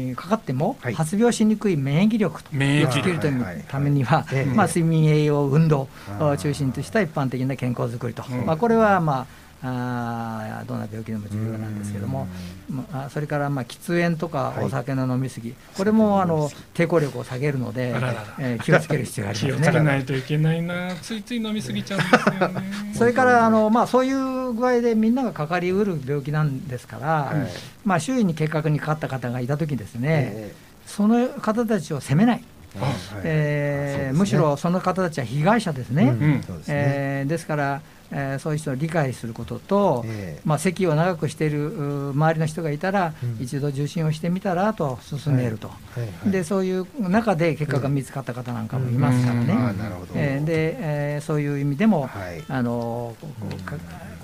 [0.09, 0.93] えーかかってもはい。
[0.93, 3.61] 発病しにくい免疫力と免疫をつけるといはいはいはい。
[3.61, 4.53] うためには、ええ。
[4.53, 5.87] まあ、睡眠、栄養、運動
[6.19, 9.25] を中心とした一般的な健康づくりと、うんまあ、これは、まあ、
[9.67, 12.27] あーどんな病気でも重要なんですけども、
[12.69, 14.65] まあ、それからまあ喫煙とかはい。
[14.65, 19.67] お酒の飲み過ぎ、これもあの抵抗力を下げるのであららら、えー気をつける必要があり気をますね。
[19.67, 20.95] つけないといけないな。
[21.01, 22.63] ついつい飲みすぎちゃうんですよね。
[22.93, 27.49] それからあの、まあ、そういう具合でみんながかかりうる病気なんですから、はい。
[27.83, 32.43] まあ、周囲に結核にかかった方がいたときですね、えその方たちを責めない、
[32.75, 32.93] えはい。
[33.23, 34.17] えーね。
[34.17, 36.03] むしろその方たちは被害者ですね。
[36.07, 36.43] うん。
[36.45, 36.73] そうですね。
[36.77, 40.41] えーですから、えーそういう人を理解することと、ええ。
[40.45, 43.43] まあ、咳を長くしているう周りの人がいたら、うん。
[43.43, 46.01] 一度受診をしてみたらと進めると、はい。
[46.01, 46.31] はい。
[46.31, 49.67] でそういう中で結果が見つかった方なんかもいますからね、うん。
[49.67, 50.13] あーなるほど。
[50.15, 52.43] えーでえーそういう意味でも、はい。
[52.47, 53.15] あの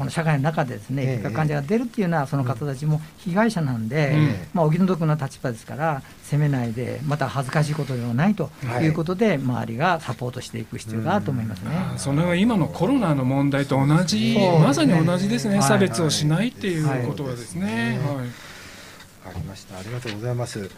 [0.01, 4.35] この社会の中でですね、ええ結核患者が出るっていうのは、その方たちも被害者なんで、うん。
[4.51, 8.85] まあ、お気の毒な立場ですから、責めないで、また恥ずかしいことではないとはい。
[8.85, 11.69] いうことで、周りがサポートしていく必要があると思いますね。
[11.97, 15.67] それは今のコロナの問題と同じ、そうまさに同じですね、はい。
[15.67, 17.99] 差別をしないっていうことはですね。
[18.03, 18.15] はい。
[18.15, 18.25] はい。
[18.25, 19.77] わかりました。
[19.77, 20.71] ありがとうございます。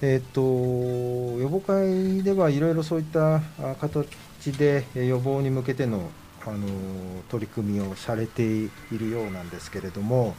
[0.00, 3.42] えっ、と予防会ではいろいろそういったあ
[3.78, 4.06] 形
[4.58, 6.10] でえー予防に向けての
[6.44, 6.66] あの
[7.28, 10.34] 取り組みをされているようなんですけれども、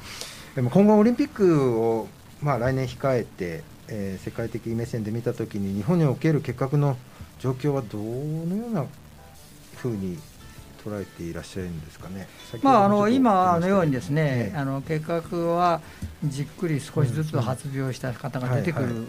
[0.55, 2.07] でも今後オリンピックを
[2.41, 6.97] まあ来年控えて、えー世界的目線で見たときに日本における結核の
[7.39, 8.85] 状況はどのような
[9.77, 10.17] ふうに
[10.83, 12.27] 捉えていらっしゃるんですかね。
[12.61, 14.57] まあ、あの今のようにですね、ええ。
[14.57, 15.81] あの結核は
[16.25, 19.05] じっくり少しずつ発病した方が出てくる、うんうん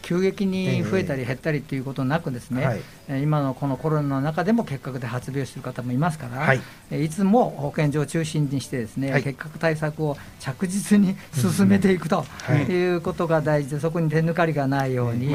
[0.00, 2.80] 急激に増えたり減ったりということなくですね、はい。
[3.08, 6.60] えー今のこのコロナの中でも結核で発病している方もいますから、はい。
[6.90, 9.22] えーいつも保健所を中心にしてですね、はい。
[9.22, 12.62] 結核対策を着実に進めていくとはい。
[12.64, 15.34] いうことが大事で、そこに手抜かりがないように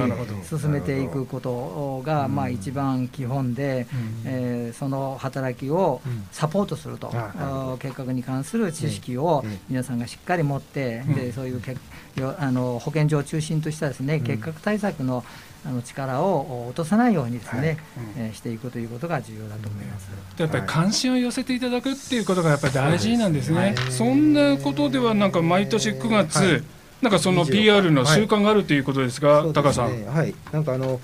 [0.50, 3.86] 進めていくことが、まあ、一番基本で、
[4.26, 6.26] えーその働きをうん。
[6.32, 11.16] サポートすると、あなるほどあー結核に関する知識をええ皆さんがしっかり持って、うん。
[11.16, 11.76] でそういうけ
[12.20, 15.24] よあの保健所を中心としたですね、結核対策の
[15.66, 17.78] あの力を落とさないようにですね、はい。
[18.18, 20.10] えーしていくということが重要だと思います。
[20.38, 23.76] やっぱり関心を寄せていただくっていうことがやっぱり大事なんですね。
[23.78, 26.64] そねそんなことではなんか毎年9月、はい。
[27.04, 30.06] なんかその PR の習慣があるということですが、そうタカさん。
[30.06, 31.02] はい、なんかあの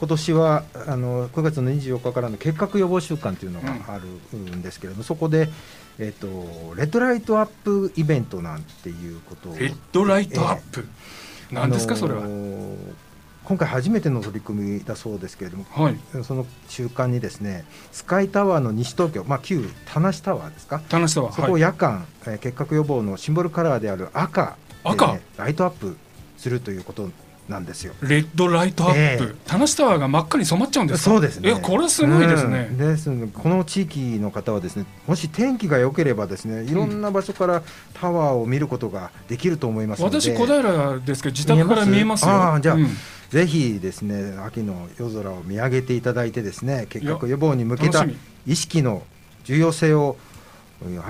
[0.00, 4.06] 今年はあの9月の24日からの結核予防週間というのがある
[4.38, 5.50] んですけれども、そこで、
[5.98, 6.26] えっと
[6.74, 10.88] レッドライトアップイベントなんていうことをレッドライトアップ？
[11.52, 12.22] 何ですか、それは？
[13.44, 15.96] 今回初めての取り組みだそうですけれどもはい。
[16.24, 20.80] その週間にですねスカイタワーの西東京、まあ、旧田無タワーですか？
[20.88, 21.32] 田無タワー。
[21.32, 21.62] そこをはい。
[21.62, 25.18] 夜間、えー結核予防のシンボルカラーである赤で、赤？
[25.36, 25.96] ライトアップ
[26.38, 27.10] するということ
[27.50, 27.92] なんですよ。
[28.00, 29.34] レッドライトアップ、ええ。
[29.46, 31.10] 田無タワーが真っ赤に染まっちゃうんですか？
[31.10, 31.48] そうですね。
[31.50, 32.78] いやこれすごいですね、うん。
[32.78, 37.62] ですこの地域の方はですね、もし天気が良ければですね、いろんな場所から
[37.94, 42.30] タワーを見ることができると思います私小平ですけど自宅から見えますよ。
[42.30, 42.88] ああじゃあ、うん。
[43.30, 48.04] ぜひですね秋の夜空を見上げていただいてですね結核予防に向けた
[48.46, 49.02] 意識の
[49.44, 50.29] 重要性をうん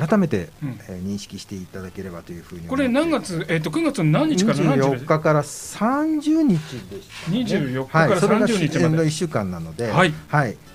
[0.08, 0.80] 改めて、うん。
[0.88, 9.04] えー認識していただければというふうにこれ何月、えっと9月の何日から何日まで24日から30日でした、ね、24日からはい、それが30日まで。
[9.04, 10.12] 1週間なので、はい。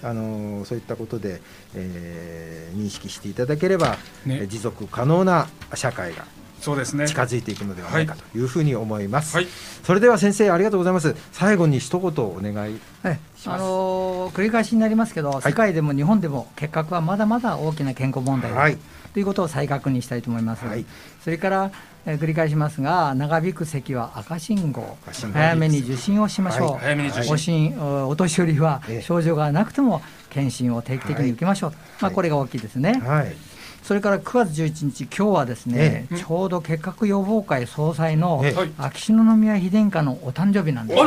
[0.03, 1.41] あのーそういったことで、
[1.75, 4.39] えー認識していただければ、ね。
[4.41, 6.25] えー持続可能な社会が
[6.61, 7.07] そうですね。
[7.07, 9.35] 近づいていくのではないかというふうに思います。
[9.35, 9.47] はい。
[9.83, 11.15] それでは先生ありがとうございます。
[11.31, 12.79] 最後に一言お願い。
[13.03, 15.41] はいあのー繰り返しになりますけど、い。
[15.41, 18.77] 世界でも日本でも結核はまだまだ大きな健康問題だ、はい。
[19.13, 20.65] ということを再確認したいと思います。
[20.65, 20.85] はい。
[21.23, 21.71] それから、
[22.05, 24.97] えー繰り返しますが、長引く咳は赤信号。
[25.33, 26.71] 早めに受診をしましょう。
[26.73, 26.79] はい。
[26.79, 27.33] 早めに受診。
[27.33, 29.01] おしんおお年寄りはええ。
[29.01, 31.73] 症状がなくても検診を定期的に受けましょう。
[32.01, 33.01] まあこれが大きいですね。
[33.05, 33.35] はい。
[33.83, 36.17] それから9月11日、今日はですね、ええ。
[36.17, 38.43] ちょうど結核予防会総裁の
[38.79, 40.99] 秋篠宮妃殿下のお誕生日なんです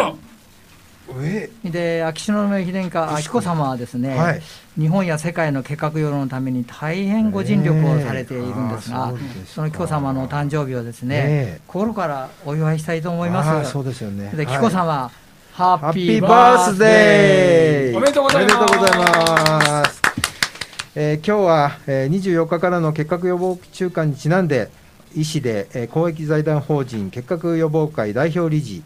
[1.64, 4.42] で秋篠宮妃殿下、紀子さまはですね、はい。
[4.78, 9.54] 日本や世界の結核予防のために大変ご尽力をされているんですが、えーそすか。
[9.54, 11.60] その紀子さまのお誕生日をですね、ええ。
[11.66, 13.68] 心からお祝いしたいと思いあます。
[13.68, 14.30] ーそうですよね。
[14.34, 14.54] ではい。
[14.54, 15.10] 紀子さま、
[15.52, 18.56] ハハッッピーバースデーおめでとうございます。
[18.56, 20.02] おめでとうございます。
[20.94, 24.68] えー今日は、えー、24日からの結核予防週間にちなんで
[25.14, 28.82] 医師で、えー公益財団法人結核予防会代表理事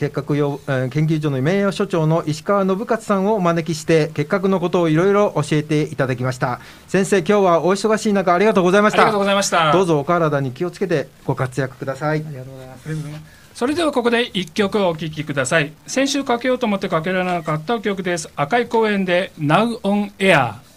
[0.00, 6.60] 結核予、えー研究所の名誉所長の石川信勝さんをお招きして結核のことをいろいろ教えていただきました。
[6.88, 9.02] 先生今日はお忙しい中ありがとうございました。
[9.02, 9.72] ありがとうございました。
[9.72, 12.24] どうぞお体に気をつけてご活躍ください。
[12.26, 12.86] ありがとうございます。
[12.86, 13.40] ありがとうございます。
[13.54, 15.70] それではここで一曲お聴きください。
[15.86, 18.30] 先週かけようと思ってかけられなかった曲です。
[18.36, 20.69] 赤い公園で Now on Air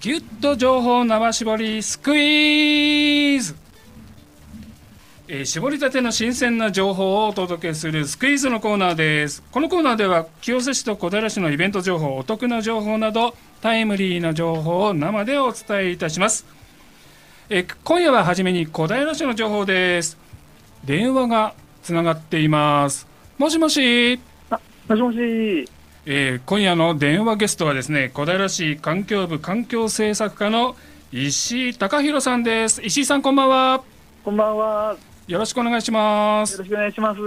[0.00, 3.56] ぎゅっと情報生絞りスクイーズ。
[5.26, 9.42] えー絞りたての新鮮な情報をお届けするスクイーズのコーナーです。
[9.50, 16.46] このコーナーでは清瀬市と小平市のイベント情報お得な情報などタイムリーな情報を生でお伝えいたします。
[17.50, 20.16] えー今夜は初めに小平市の情報です。
[20.84, 23.08] 電話がつながっています。
[23.36, 24.20] もしもし。
[24.88, 25.68] もしもし、
[26.10, 30.74] えー今夜の電話ゲストはですね小平市環境部環境政策課の
[31.12, 33.82] 石井貴弘さんです石井さんこんばんは
[34.24, 34.96] こんばんは。
[35.26, 37.20] よろしくお願いしますよろしくお願いします。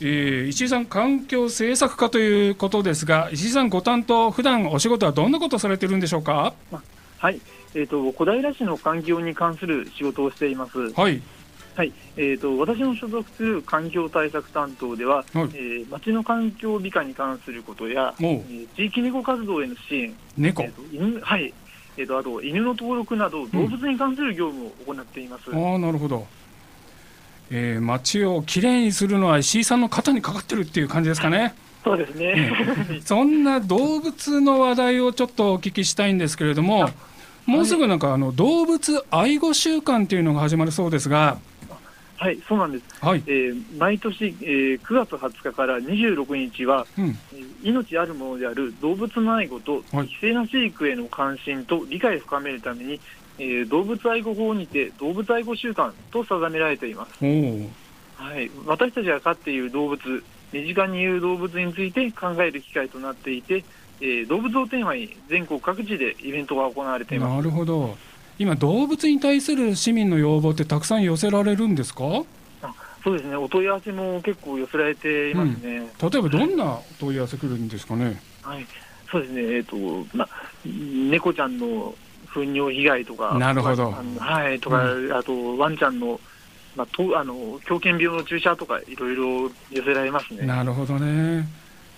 [0.00, 6.54] えー石井さん環境政策課ということですが石井さんご担当普段お仕事はどんなことをされてるんでしょうか？
[7.18, 7.40] はい。
[7.74, 10.92] えっ、と、小平市の環境に関する仕事をしています。
[10.92, 11.20] はい
[11.74, 11.92] はい。
[12.16, 15.26] えっ、と、私の所属する環境対策担当では、はい。
[15.34, 20.62] えー町の環境美化に関することや、えー地域猫活動への支援、猫？
[20.62, 21.52] えーはい。
[21.96, 25.50] えっ、と、あと、犬の登録など、動物に関する業務を行っています。
[25.52, 26.26] ああなるほど、
[27.50, 31.54] えー、街をきれいにするのは石井さんの肩にかかってるっていう感じですかね。
[31.84, 32.50] そうですね。
[33.04, 36.88] そんな動物の話題をちょっとお聞きしたいんですけれども
[37.44, 41.36] もうすぐなんかあの動物愛護週間っていうのが始まるそうですが
[42.16, 42.84] はい、そうなんです。
[43.04, 50.08] はい、えー毎年、えー9月20日から26日は、うん、えー命あるものである動物の愛護とはい。
[50.08, 53.00] 適正な飼育への関心と理解を深めるために、
[53.38, 57.24] えー動物愛護法にて動物愛護週間と定められています、
[58.16, 59.98] はい、私たちが飼っている動物
[60.52, 63.64] 身近にいる動物について考える機会となっていて、
[64.00, 67.36] えー動物をテーマに全国各地でイベントが行われています。
[67.36, 67.96] なるほど
[68.38, 72.00] 今動物に対する市民の要望ってたくさん寄せられるんですか？
[73.02, 73.36] そうですね。
[73.36, 78.20] お問い合わせも結構寄せられていますね、例えばどんな問い合わせ来るんですかね？
[78.42, 78.66] はい、
[79.10, 79.76] そうですね、えっ、と、
[80.14, 80.26] ま、
[80.64, 81.94] 猫ちゃんの
[82.32, 83.94] 糞尿被害とか、なるほど。
[84.18, 86.18] はい、とか、あと、ワンちゃんの、
[86.74, 90.46] ま、とあの狂犬病の注射とか、いろいろ寄せられますね。
[90.46, 91.46] なるほどね。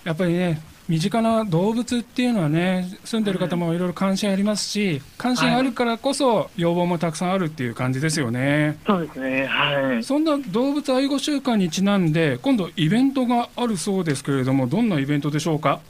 [0.05, 3.79] やっぱりね身近な動物っていうのはね住んでる方もい。
[3.79, 8.79] ろいろ関心ありますし関心あるからこそ要望もたくさんあるっていう感じですよね。
[8.87, 10.05] そうですね、はい。
[10.05, 15.81] そんな動物愛護週間にちなんで今度イベントがあるそうですけれどもどんなイベントでしょうか？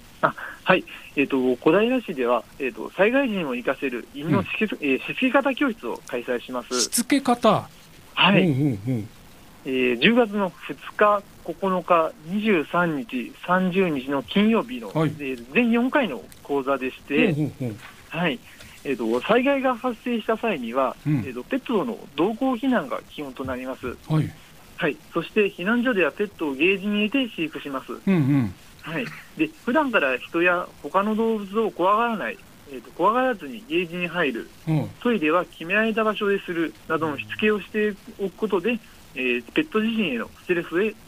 [0.65, 6.81] はい、えっ、と、小平市では、えっ、と、災害時にも活かせる犬のしつけ、えーしつけ方教室を開催します。
[6.81, 7.69] しつけ方。
[8.15, 9.09] はい、うんうんうん。
[9.65, 11.23] えー10月の2日、
[11.53, 15.15] 9日、23日、30日の金曜日の、はい。
[15.19, 17.77] えー全4回の講座でして、ほうほうほう。
[18.09, 18.39] はい。
[18.85, 21.17] ええー、と災害が発生した際には、うん。
[21.19, 23.97] えー、とペットとの同行避難が基本となります。
[24.09, 24.33] はい。
[24.77, 27.93] はい、そして避難所ではペットをゲージに入れて飼育します。
[27.93, 28.55] うんうん。
[28.83, 32.39] はい、で普段から人や他の動物を怖がらない、
[32.71, 36.73] えー、と怖がらずにゲージに入る、おうトイレは決められた場所でする。
[36.89, 38.79] などのしつけをしておくことで、
[39.17, 40.67] えーペット自身へのストレス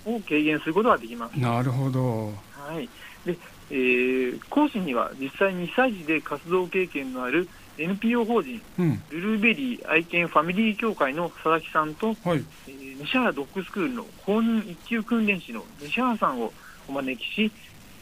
[0.09, 1.38] を軽減することができます。
[1.38, 2.32] なるほど。
[2.50, 2.88] はい。
[3.24, 3.38] で
[3.70, 9.02] えー講師には実際に被災地で活動経験のある NPO 法人うん。
[9.11, 12.44] ブルーベリー愛犬ファミリー協会の佐々木さんと、はい。
[12.66, 16.52] えー西原ドッグスクールの公認一級訓練士の西原さんを
[16.88, 17.52] お招きし、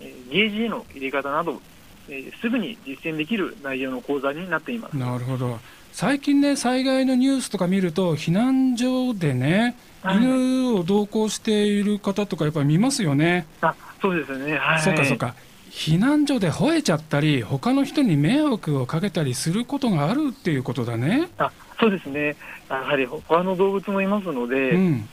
[0.01, 1.61] えーゲージへの入れ方など、
[2.09, 4.97] えーすぐに実践できる内容の講座になっています。
[4.97, 5.59] なるほど
[5.97, 10.19] 最近ね災害のニュースとか見ると避難所でねはい。
[10.19, 15.35] 犬を同行している方とかやっぱり見ますよね、あそうですよね、はい、そうかそうか。
[15.71, 21.31] 避難所で吠えちゃったり他の人に迷惑をかけたりすることがあるっていうことだね。
[21.39, 22.37] あそうですね、
[22.69, 25.09] やはり他の動物もいますので、うん。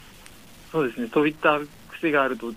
[0.69, 1.61] そうですね、そういった
[1.97, 2.51] 癖があると、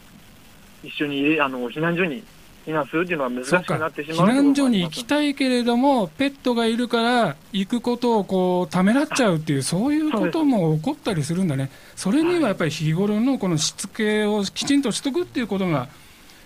[0.82, 2.24] 一緒にあの避難所に
[2.66, 11.70] 避難するいうのは難しくなってしまう避難所に行きいたいけれどもペットがいるから行くことをこうためらっちゃうっていうそういうことも起こったりするんだね。
[11.94, 15.88] それにはやっぱり日頃のこのしつけをきちんとしとくっていうことが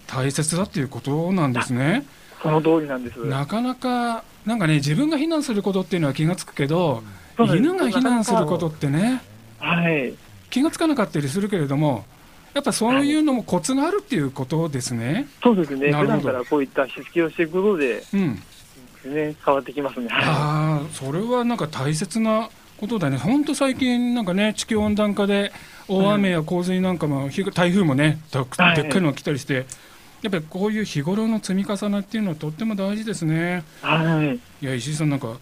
[0.07, 2.05] 大切だっていうことなんですね。
[2.43, 3.17] その通りなんです。
[3.25, 7.03] なかなかなんかね自分が避難することっていうのは気がつくけど
[7.39, 9.23] 犬が避難することってね
[9.59, 10.15] はい、
[10.49, 12.05] 気がつかなかったりするけれども
[12.55, 15.29] やっぱそういうのもコツがあるっていうことですね。
[15.43, 18.43] そうですね、普段からこういったしつけをしていくことで、うん
[19.05, 20.09] ね、変わってきますね。
[20.09, 25.53] はああそれはなんか大切なことだね、本当最近、なんかね、地球温暖化で
[25.87, 29.67] 大雨や洪水なんかも、ひ台風もね、でっかいのが来たりして、
[30.23, 33.65] やっぱりこういう日頃の積み重ねっていうのはとっても大事ですね。
[33.83, 35.37] い、はい、いや、石井さん、なんか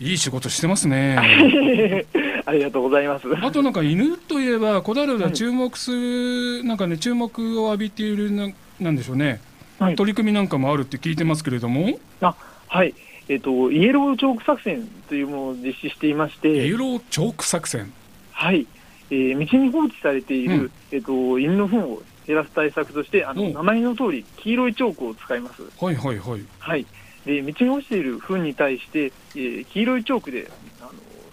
[0.00, 2.06] いい仕事してますね。
[2.46, 3.26] ありがとうございます。
[3.36, 8.48] あとなんか犬といえば、小平では注目する、なんかね、注目を浴びているな、
[8.80, 9.40] なんでしょうね、
[9.78, 12.94] はい取り組みなんかもあるって聞いてますけれども、はい、
[13.28, 17.92] えっ、と、イエローチョーク作戦というものを実施していまして、イエローチョーク作戦。
[18.32, 18.66] はい、
[19.10, 25.62] えー道に放置されている、うんえっ、と、犬の糞を減らす対策として、あの、うん名前の通り、黄色いチョークを使います。
[25.78, 26.40] はいはいはい。
[26.58, 26.86] はい。
[27.24, 30.50] で、道に落ちている糞に対して、えー黄色いチョークで、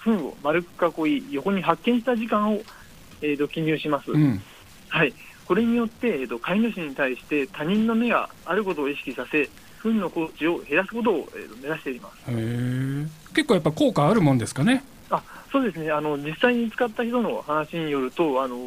[0.08, 2.62] あの、糞を丸く囲い、横に発見した時間を、
[3.22, 4.12] えーと、記入します。
[4.12, 4.42] うん。
[4.90, 5.14] はい。
[5.46, 9.50] これによって、えーと、飼い主に対して他人の目があることを意識させ、
[9.82, 13.34] 糞の放置を減らすことを、えーと目指しています。
[13.34, 14.84] 結構やっぱ効果あるもんですかね？
[15.10, 18.58] あそうですねあの、実際に使った人の話によると、あの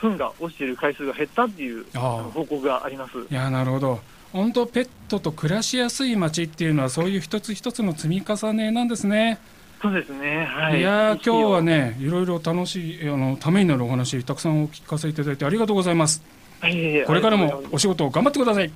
[0.00, 3.18] 糞が落ちている回数が減ったっていう報告があります。
[3.30, 4.00] いやなるほど
[4.32, 9.38] 本当ペットと暮らしやすい街っていうのはそういう一つ一つの積み重ねなんですね、
[9.80, 10.80] そうですね、はい。
[10.80, 16.22] い、や今日はねいろいろ楽しいあのためになるお話たくさんお聞かせいただいてありがとうございます。
[16.60, 18.72] はいこれからもお仕事頑張ってください、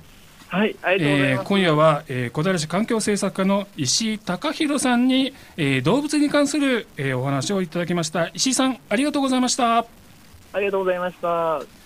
[0.47, 1.47] はい、ありがとうございえーます。
[1.49, 8.29] 今夜は、えー小平市環境政策課の石井貴弘さんに、えー動物に関する、えーお話をいただきました。
[8.33, 9.79] 石井さんありがとうございました。
[9.79, 11.82] ありがとうございました。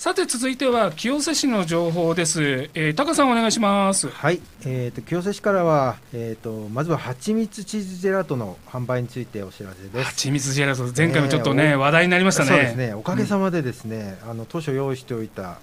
[0.00, 4.08] さて続いては清瀬市の情報です、えー、タカさんお願いします。
[4.08, 10.02] はい、えー、と清瀬市からは、えー、とまずは蜂蜜チーズジェラートの販売についてお知らせです。
[10.02, 12.48] 蜂蜜ジェラート前回もちょっとね、えー話題になりましたね。
[12.48, 12.94] そうですね。
[12.94, 15.58] おかげさまでですね、あの当初用意しておいた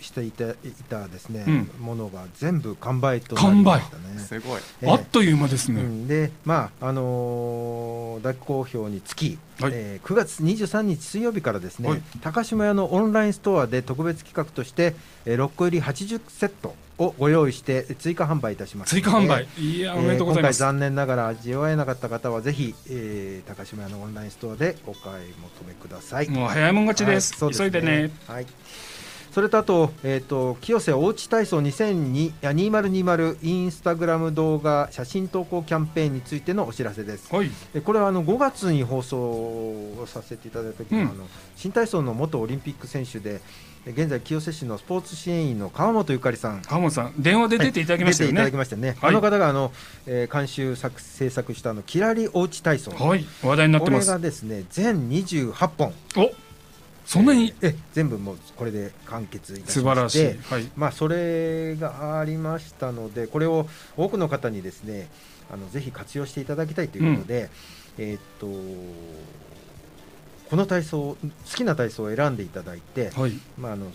[0.00, 0.54] していたい
[0.88, 1.70] たですね、うん。
[1.80, 4.18] ものが全部完売となりましたね。
[4.18, 4.60] すごい。
[4.82, 9.72] えーあっという間ですね、うん、でまああのー大好評につき、はい。
[9.74, 12.02] えー9月23日水曜日からですね、はい。
[12.20, 14.94] 高島屋のオンラインストアで特別企画として、
[15.24, 26.28] えー6個入り80セットをご用意して追加販売いたします追加販売、いやおめでとうございます、えー今回残念ながら味わえなかった方はぜひ、えー高島屋のオンラインストアでお買い求めください。
[26.28, 28.10] もう早いもん勝ちです,、はいそう急いでね。
[28.26, 28.46] はい。
[29.32, 37.34] それとあと、えー、と清瀬おうち体操2020あ2020インスタグラム動画写真投稿キャンペーンについてのお知らせです。
[37.34, 37.50] はい。
[37.74, 41.08] えこれはあの5月に放送をさせていただいた時の,、うん。
[41.08, 43.40] あの新体操の元オリンピック選手で
[43.86, 46.62] え現在清瀬市のスポーツ支援員の川本ゆかりさん。
[46.62, 49.10] 浜本さん電話で出ていただきましたよ出ていただきねましたね、はい。
[49.10, 49.72] あの方があの、
[50.06, 53.24] えー監修作制作したあのキラリおうち体操、はい。
[53.42, 54.06] 話題になってます。
[54.06, 55.92] これがですね全28本。
[56.16, 56.47] お
[57.08, 65.08] そんなにえ全部もうこれで完結いたし素ま晴らしい、してはい、まあ、それがありましたので、これを多くの方にですね
[65.50, 67.48] あのぜひ活用していただきたいということで、
[67.96, 68.46] えーっと
[70.50, 73.32] この体操、好きな体操を選んでいただいて、はい。
[73.56, 73.86] まあ、あの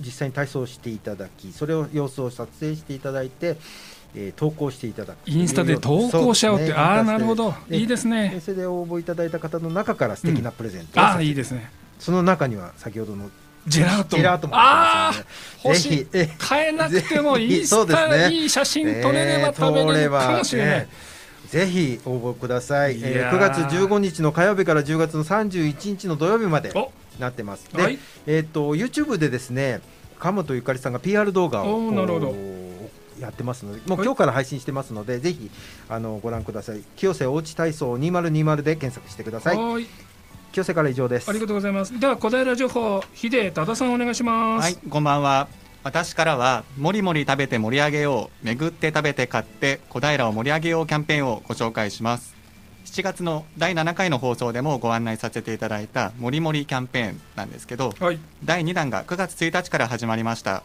[0.00, 3.56] 実際に体操をしていただき、それを様子を撮影していただいて、
[4.16, 7.54] えー投稿していただくインスタで投稿しちゃおうって、ねああなるほど。
[7.68, 8.30] でいいですね。
[8.30, 13.30] でそれで応募いただいた方の中から素敵なプレゼントをああさせていいですねその中には先ほどの
[13.66, 14.16] ジェラート。
[14.16, 15.90] ジェラートもああ入ってますので欲しい。
[15.90, 21.18] ぜひえ変えなくてもぜひインスそうですタ、ねいい写真撮れれば食べれるかもしれない、えー
[21.48, 26.92] ぜひ応募ください、いえー9月15日の火曜日から10月の31日の土曜日までお。
[27.18, 27.72] なってます。
[27.72, 27.98] で、はい。
[28.26, 29.80] えー、と YouTube でですね
[30.18, 32.34] 鴨本ゆかりさんが PR 動画をなるほど。
[33.18, 34.06] やってますのでもうはい。
[34.06, 35.50] 今日から配信してますので、ぜひ
[35.88, 36.82] あのご覧ください。
[36.96, 39.56] 清瀬おうち体操2020で検索してください。
[39.56, 39.86] はい
[40.58, 45.46] 清瀬から以上ですありがとうございますでは小平情報秀忠さんお願いしますはい、こんばんは。
[45.84, 52.34] 私からは、もりもり食べて盛り上げよう、巡って食べて買って、小平を盛り上げようキャンペーンをご紹介します。
[52.86, 60.64] 7月の第7回の放送でもご案内させていただいた、もりもりキャンペーンなんですけど、はい第2弾が9月1日から始まりました。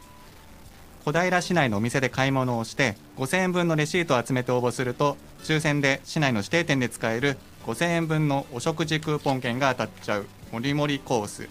[1.05, 11.49] 小平市内のお店で買い物をして、5000円分のレシートを集めて応募すると、抽選で市内の指定店で使える5000円分のお食事クーポン券が当たっちゃう、もりもりコース。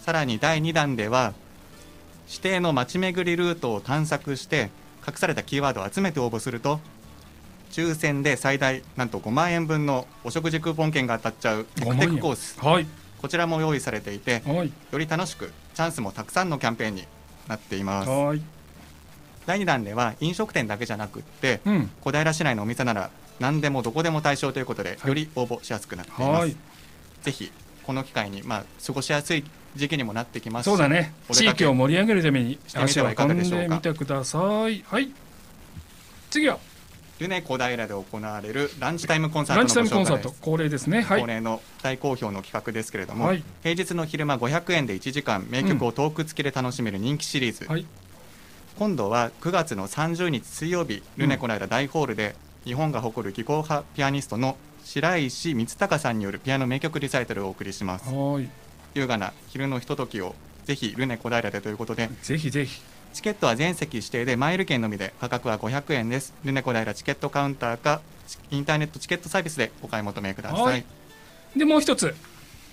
[0.00, 1.34] さらに第2弾では、
[2.28, 4.70] 指定の街巡りルートを探索して
[5.06, 6.78] 隠されたキーワードを集めて応募すると
[7.70, 12.58] 抽選で最大なんと5万円分のお食事クーポン券が当たっちゃうテクテクコース。
[12.60, 12.86] はい。
[13.20, 14.72] こちらも用意されていてはい。
[14.92, 17.04] より楽しくチャンスもたくさんのキャンペーンに
[17.46, 18.08] なっています。
[18.08, 18.42] はい。
[19.46, 21.90] 第2弾では飲食店だけじゃなくってうん。
[22.00, 23.10] 小平市内のお店なら
[23.40, 25.08] 何でもどこでも対象ということではい。
[25.08, 26.56] より応募しやすくなっています、はい。
[27.22, 27.52] ぜひ
[27.84, 29.44] この機会にまあ過ごしやすい
[29.76, 30.64] 時期にもなってきます。
[30.64, 31.14] しそうだね。
[31.30, 33.56] 地域を盛り上げるためにしてみてはいかがでしょうか。
[33.58, 35.10] 足を運んでみてくださいはい。
[36.30, 36.58] 次は。
[37.18, 40.34] ルネ小平で行われるランチタイムコンサートランのチタイムコンサート。
[40.40, 41.02] 恒例ですね。
[41.02, 41.20] はい。
[41.20, 43.42] 恒例の大好評の企画ですけれども、はい。
[43.62, 47.86] 平日の昼間500円で1時間名曲をトーク付きで楽しめる人気シリーズ、はい。
[48.78, 58.12] 今度は9月の30日水曜日ルネ小平大ホールで日本が誇る技巧派ピアニストの白石光隆さんによるピアノ名曲リサイタルをお送りします。
[58.12, 58.48] はい。
[58.94, 60.34] 優雅な昼のひとときを
[60.64, 62.80] ぜひルネ小平でということでぜひぜひ。
[63.12, 66.34] チケットは全席指定でマイル券のみで価格は500円です。
[66.44, 68.00] ルネ小平チケットカウンターか
[68.50, 70.84] インターネットチケットサービスでお買い求めください、はい。
[71.56, 72.14] でもう一つ。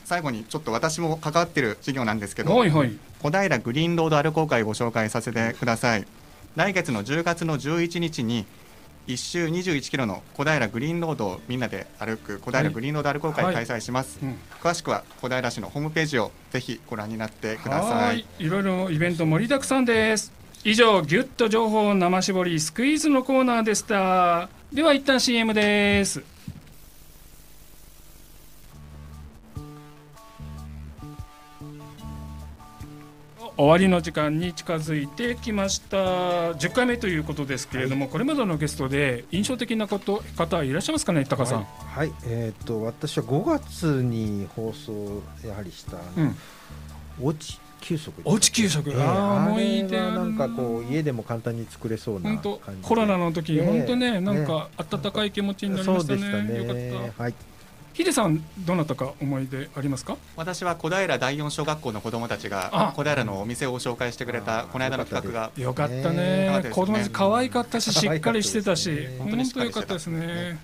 [0.03, 2.97] 最後にちょっと私も関わってる事業なんですけどはいはい。
[3.21, 6.05] 小平グリーンロード歩こう会をご紹介させてください。
[6.55, 8.45] 来月の10月の11日に
[9.07, 13.53] 1周21キロの小平グリーンロードをみんなで歩く小平グリーンロード歩こう会はい。
[13.53, 14.37] 開催します、うん。
[14.61, 18.25] 詳しくは小平市のホームページをぜひご覧になってくださはい。
[18.39, 20.33] いいろいろイベント盛りだくさんです。
[20.63, 24.49] 以上ギュッと情報生絞りスクイーズのコーナーでした。
[24.73, 26.34] では一旦 CM です
[33.57, 35.97] 終わりの時間に近づいてきました。
[36.51, 46.35] 10回目ということですけれども、これまでのゲストで印象的なこと方いらっしゃいますかね高さん、はい、えっ、と私は5月に放送やはりした、うん。
[47.21, 48.89] おうち給食おうち給食。
[48.89, 52.35] えーあ思い出なんかこう家でも簡単に作れそうな
[52.81, 56.19] コロナの時、ええ本当ねなんねか温かい気持ちになりそうましたね。
[56.19, 56.57] でしたね。
[56.57, 57.23] よかった。
[57.23, 57.33] はい
[57.95, 60.17] ヒデさんどなたか思い出ありますか？
[60.35, 65.51] 私は小平第四小学校の子どもたちあが小平のお店を紹介してくれたこの間の企画が。
[65.57, 66.13] よかったね。
[66.13, 66.45] ね。
[66.45, 70.59] よかったち 可愛かったししっかりしてたし本本当によかったたですね。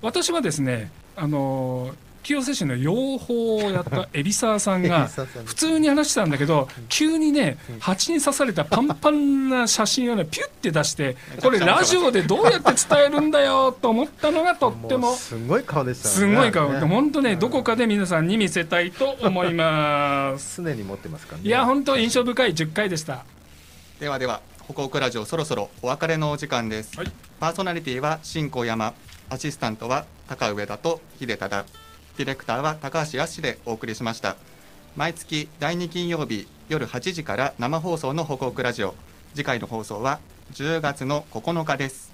[0.00, 1.94] 私はですねあのー
[2.24, 3.32] 清瀬市の養蜂
[3.66, 5.08] をやった 海老沢さんが
[5.44, 16.80] 普通に話してたんだけど急にね蜂に刺されたパンパンな写真をねピュッて出してこれラジオでどうやって伝えるんだよと思ったのがとってもすごい顔でしたすごい顔、ね。
[16.80, 20.62] 本当ね、どこかで皆さんに見せたいと思います。
[20.62, 21.46] 常に持ってますからね。
[21.46, 23.24] いや、本当印象深い10回でした。
[24.00, 27.12] ではでは歩行クラジオそろそろお別れのお時間です、はい。
[27.40, 28.94] パーソナリティは新小山
[29.28, 31.64] アシスタントは高上田と秀忠
[32.16, 34.36] ディレクターは高橋康でお送りしました。
[34.96, 38.94] 毎月第2金曜日夜8時から生放送の歩行クラジオ。
[39.34, 40.20] 次回の放送は
[40.52, 42.12] 10月の9日です。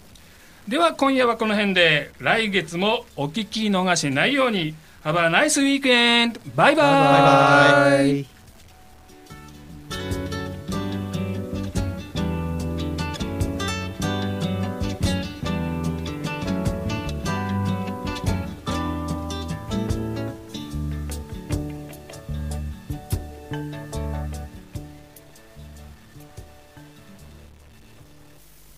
[0.68, 4.74] では、今夜はこの辺で、来月もお聞き逃しないように、
[5.04, 6.40] Have a nice weekend!
[6.54, 8.39] バイバイバイバイ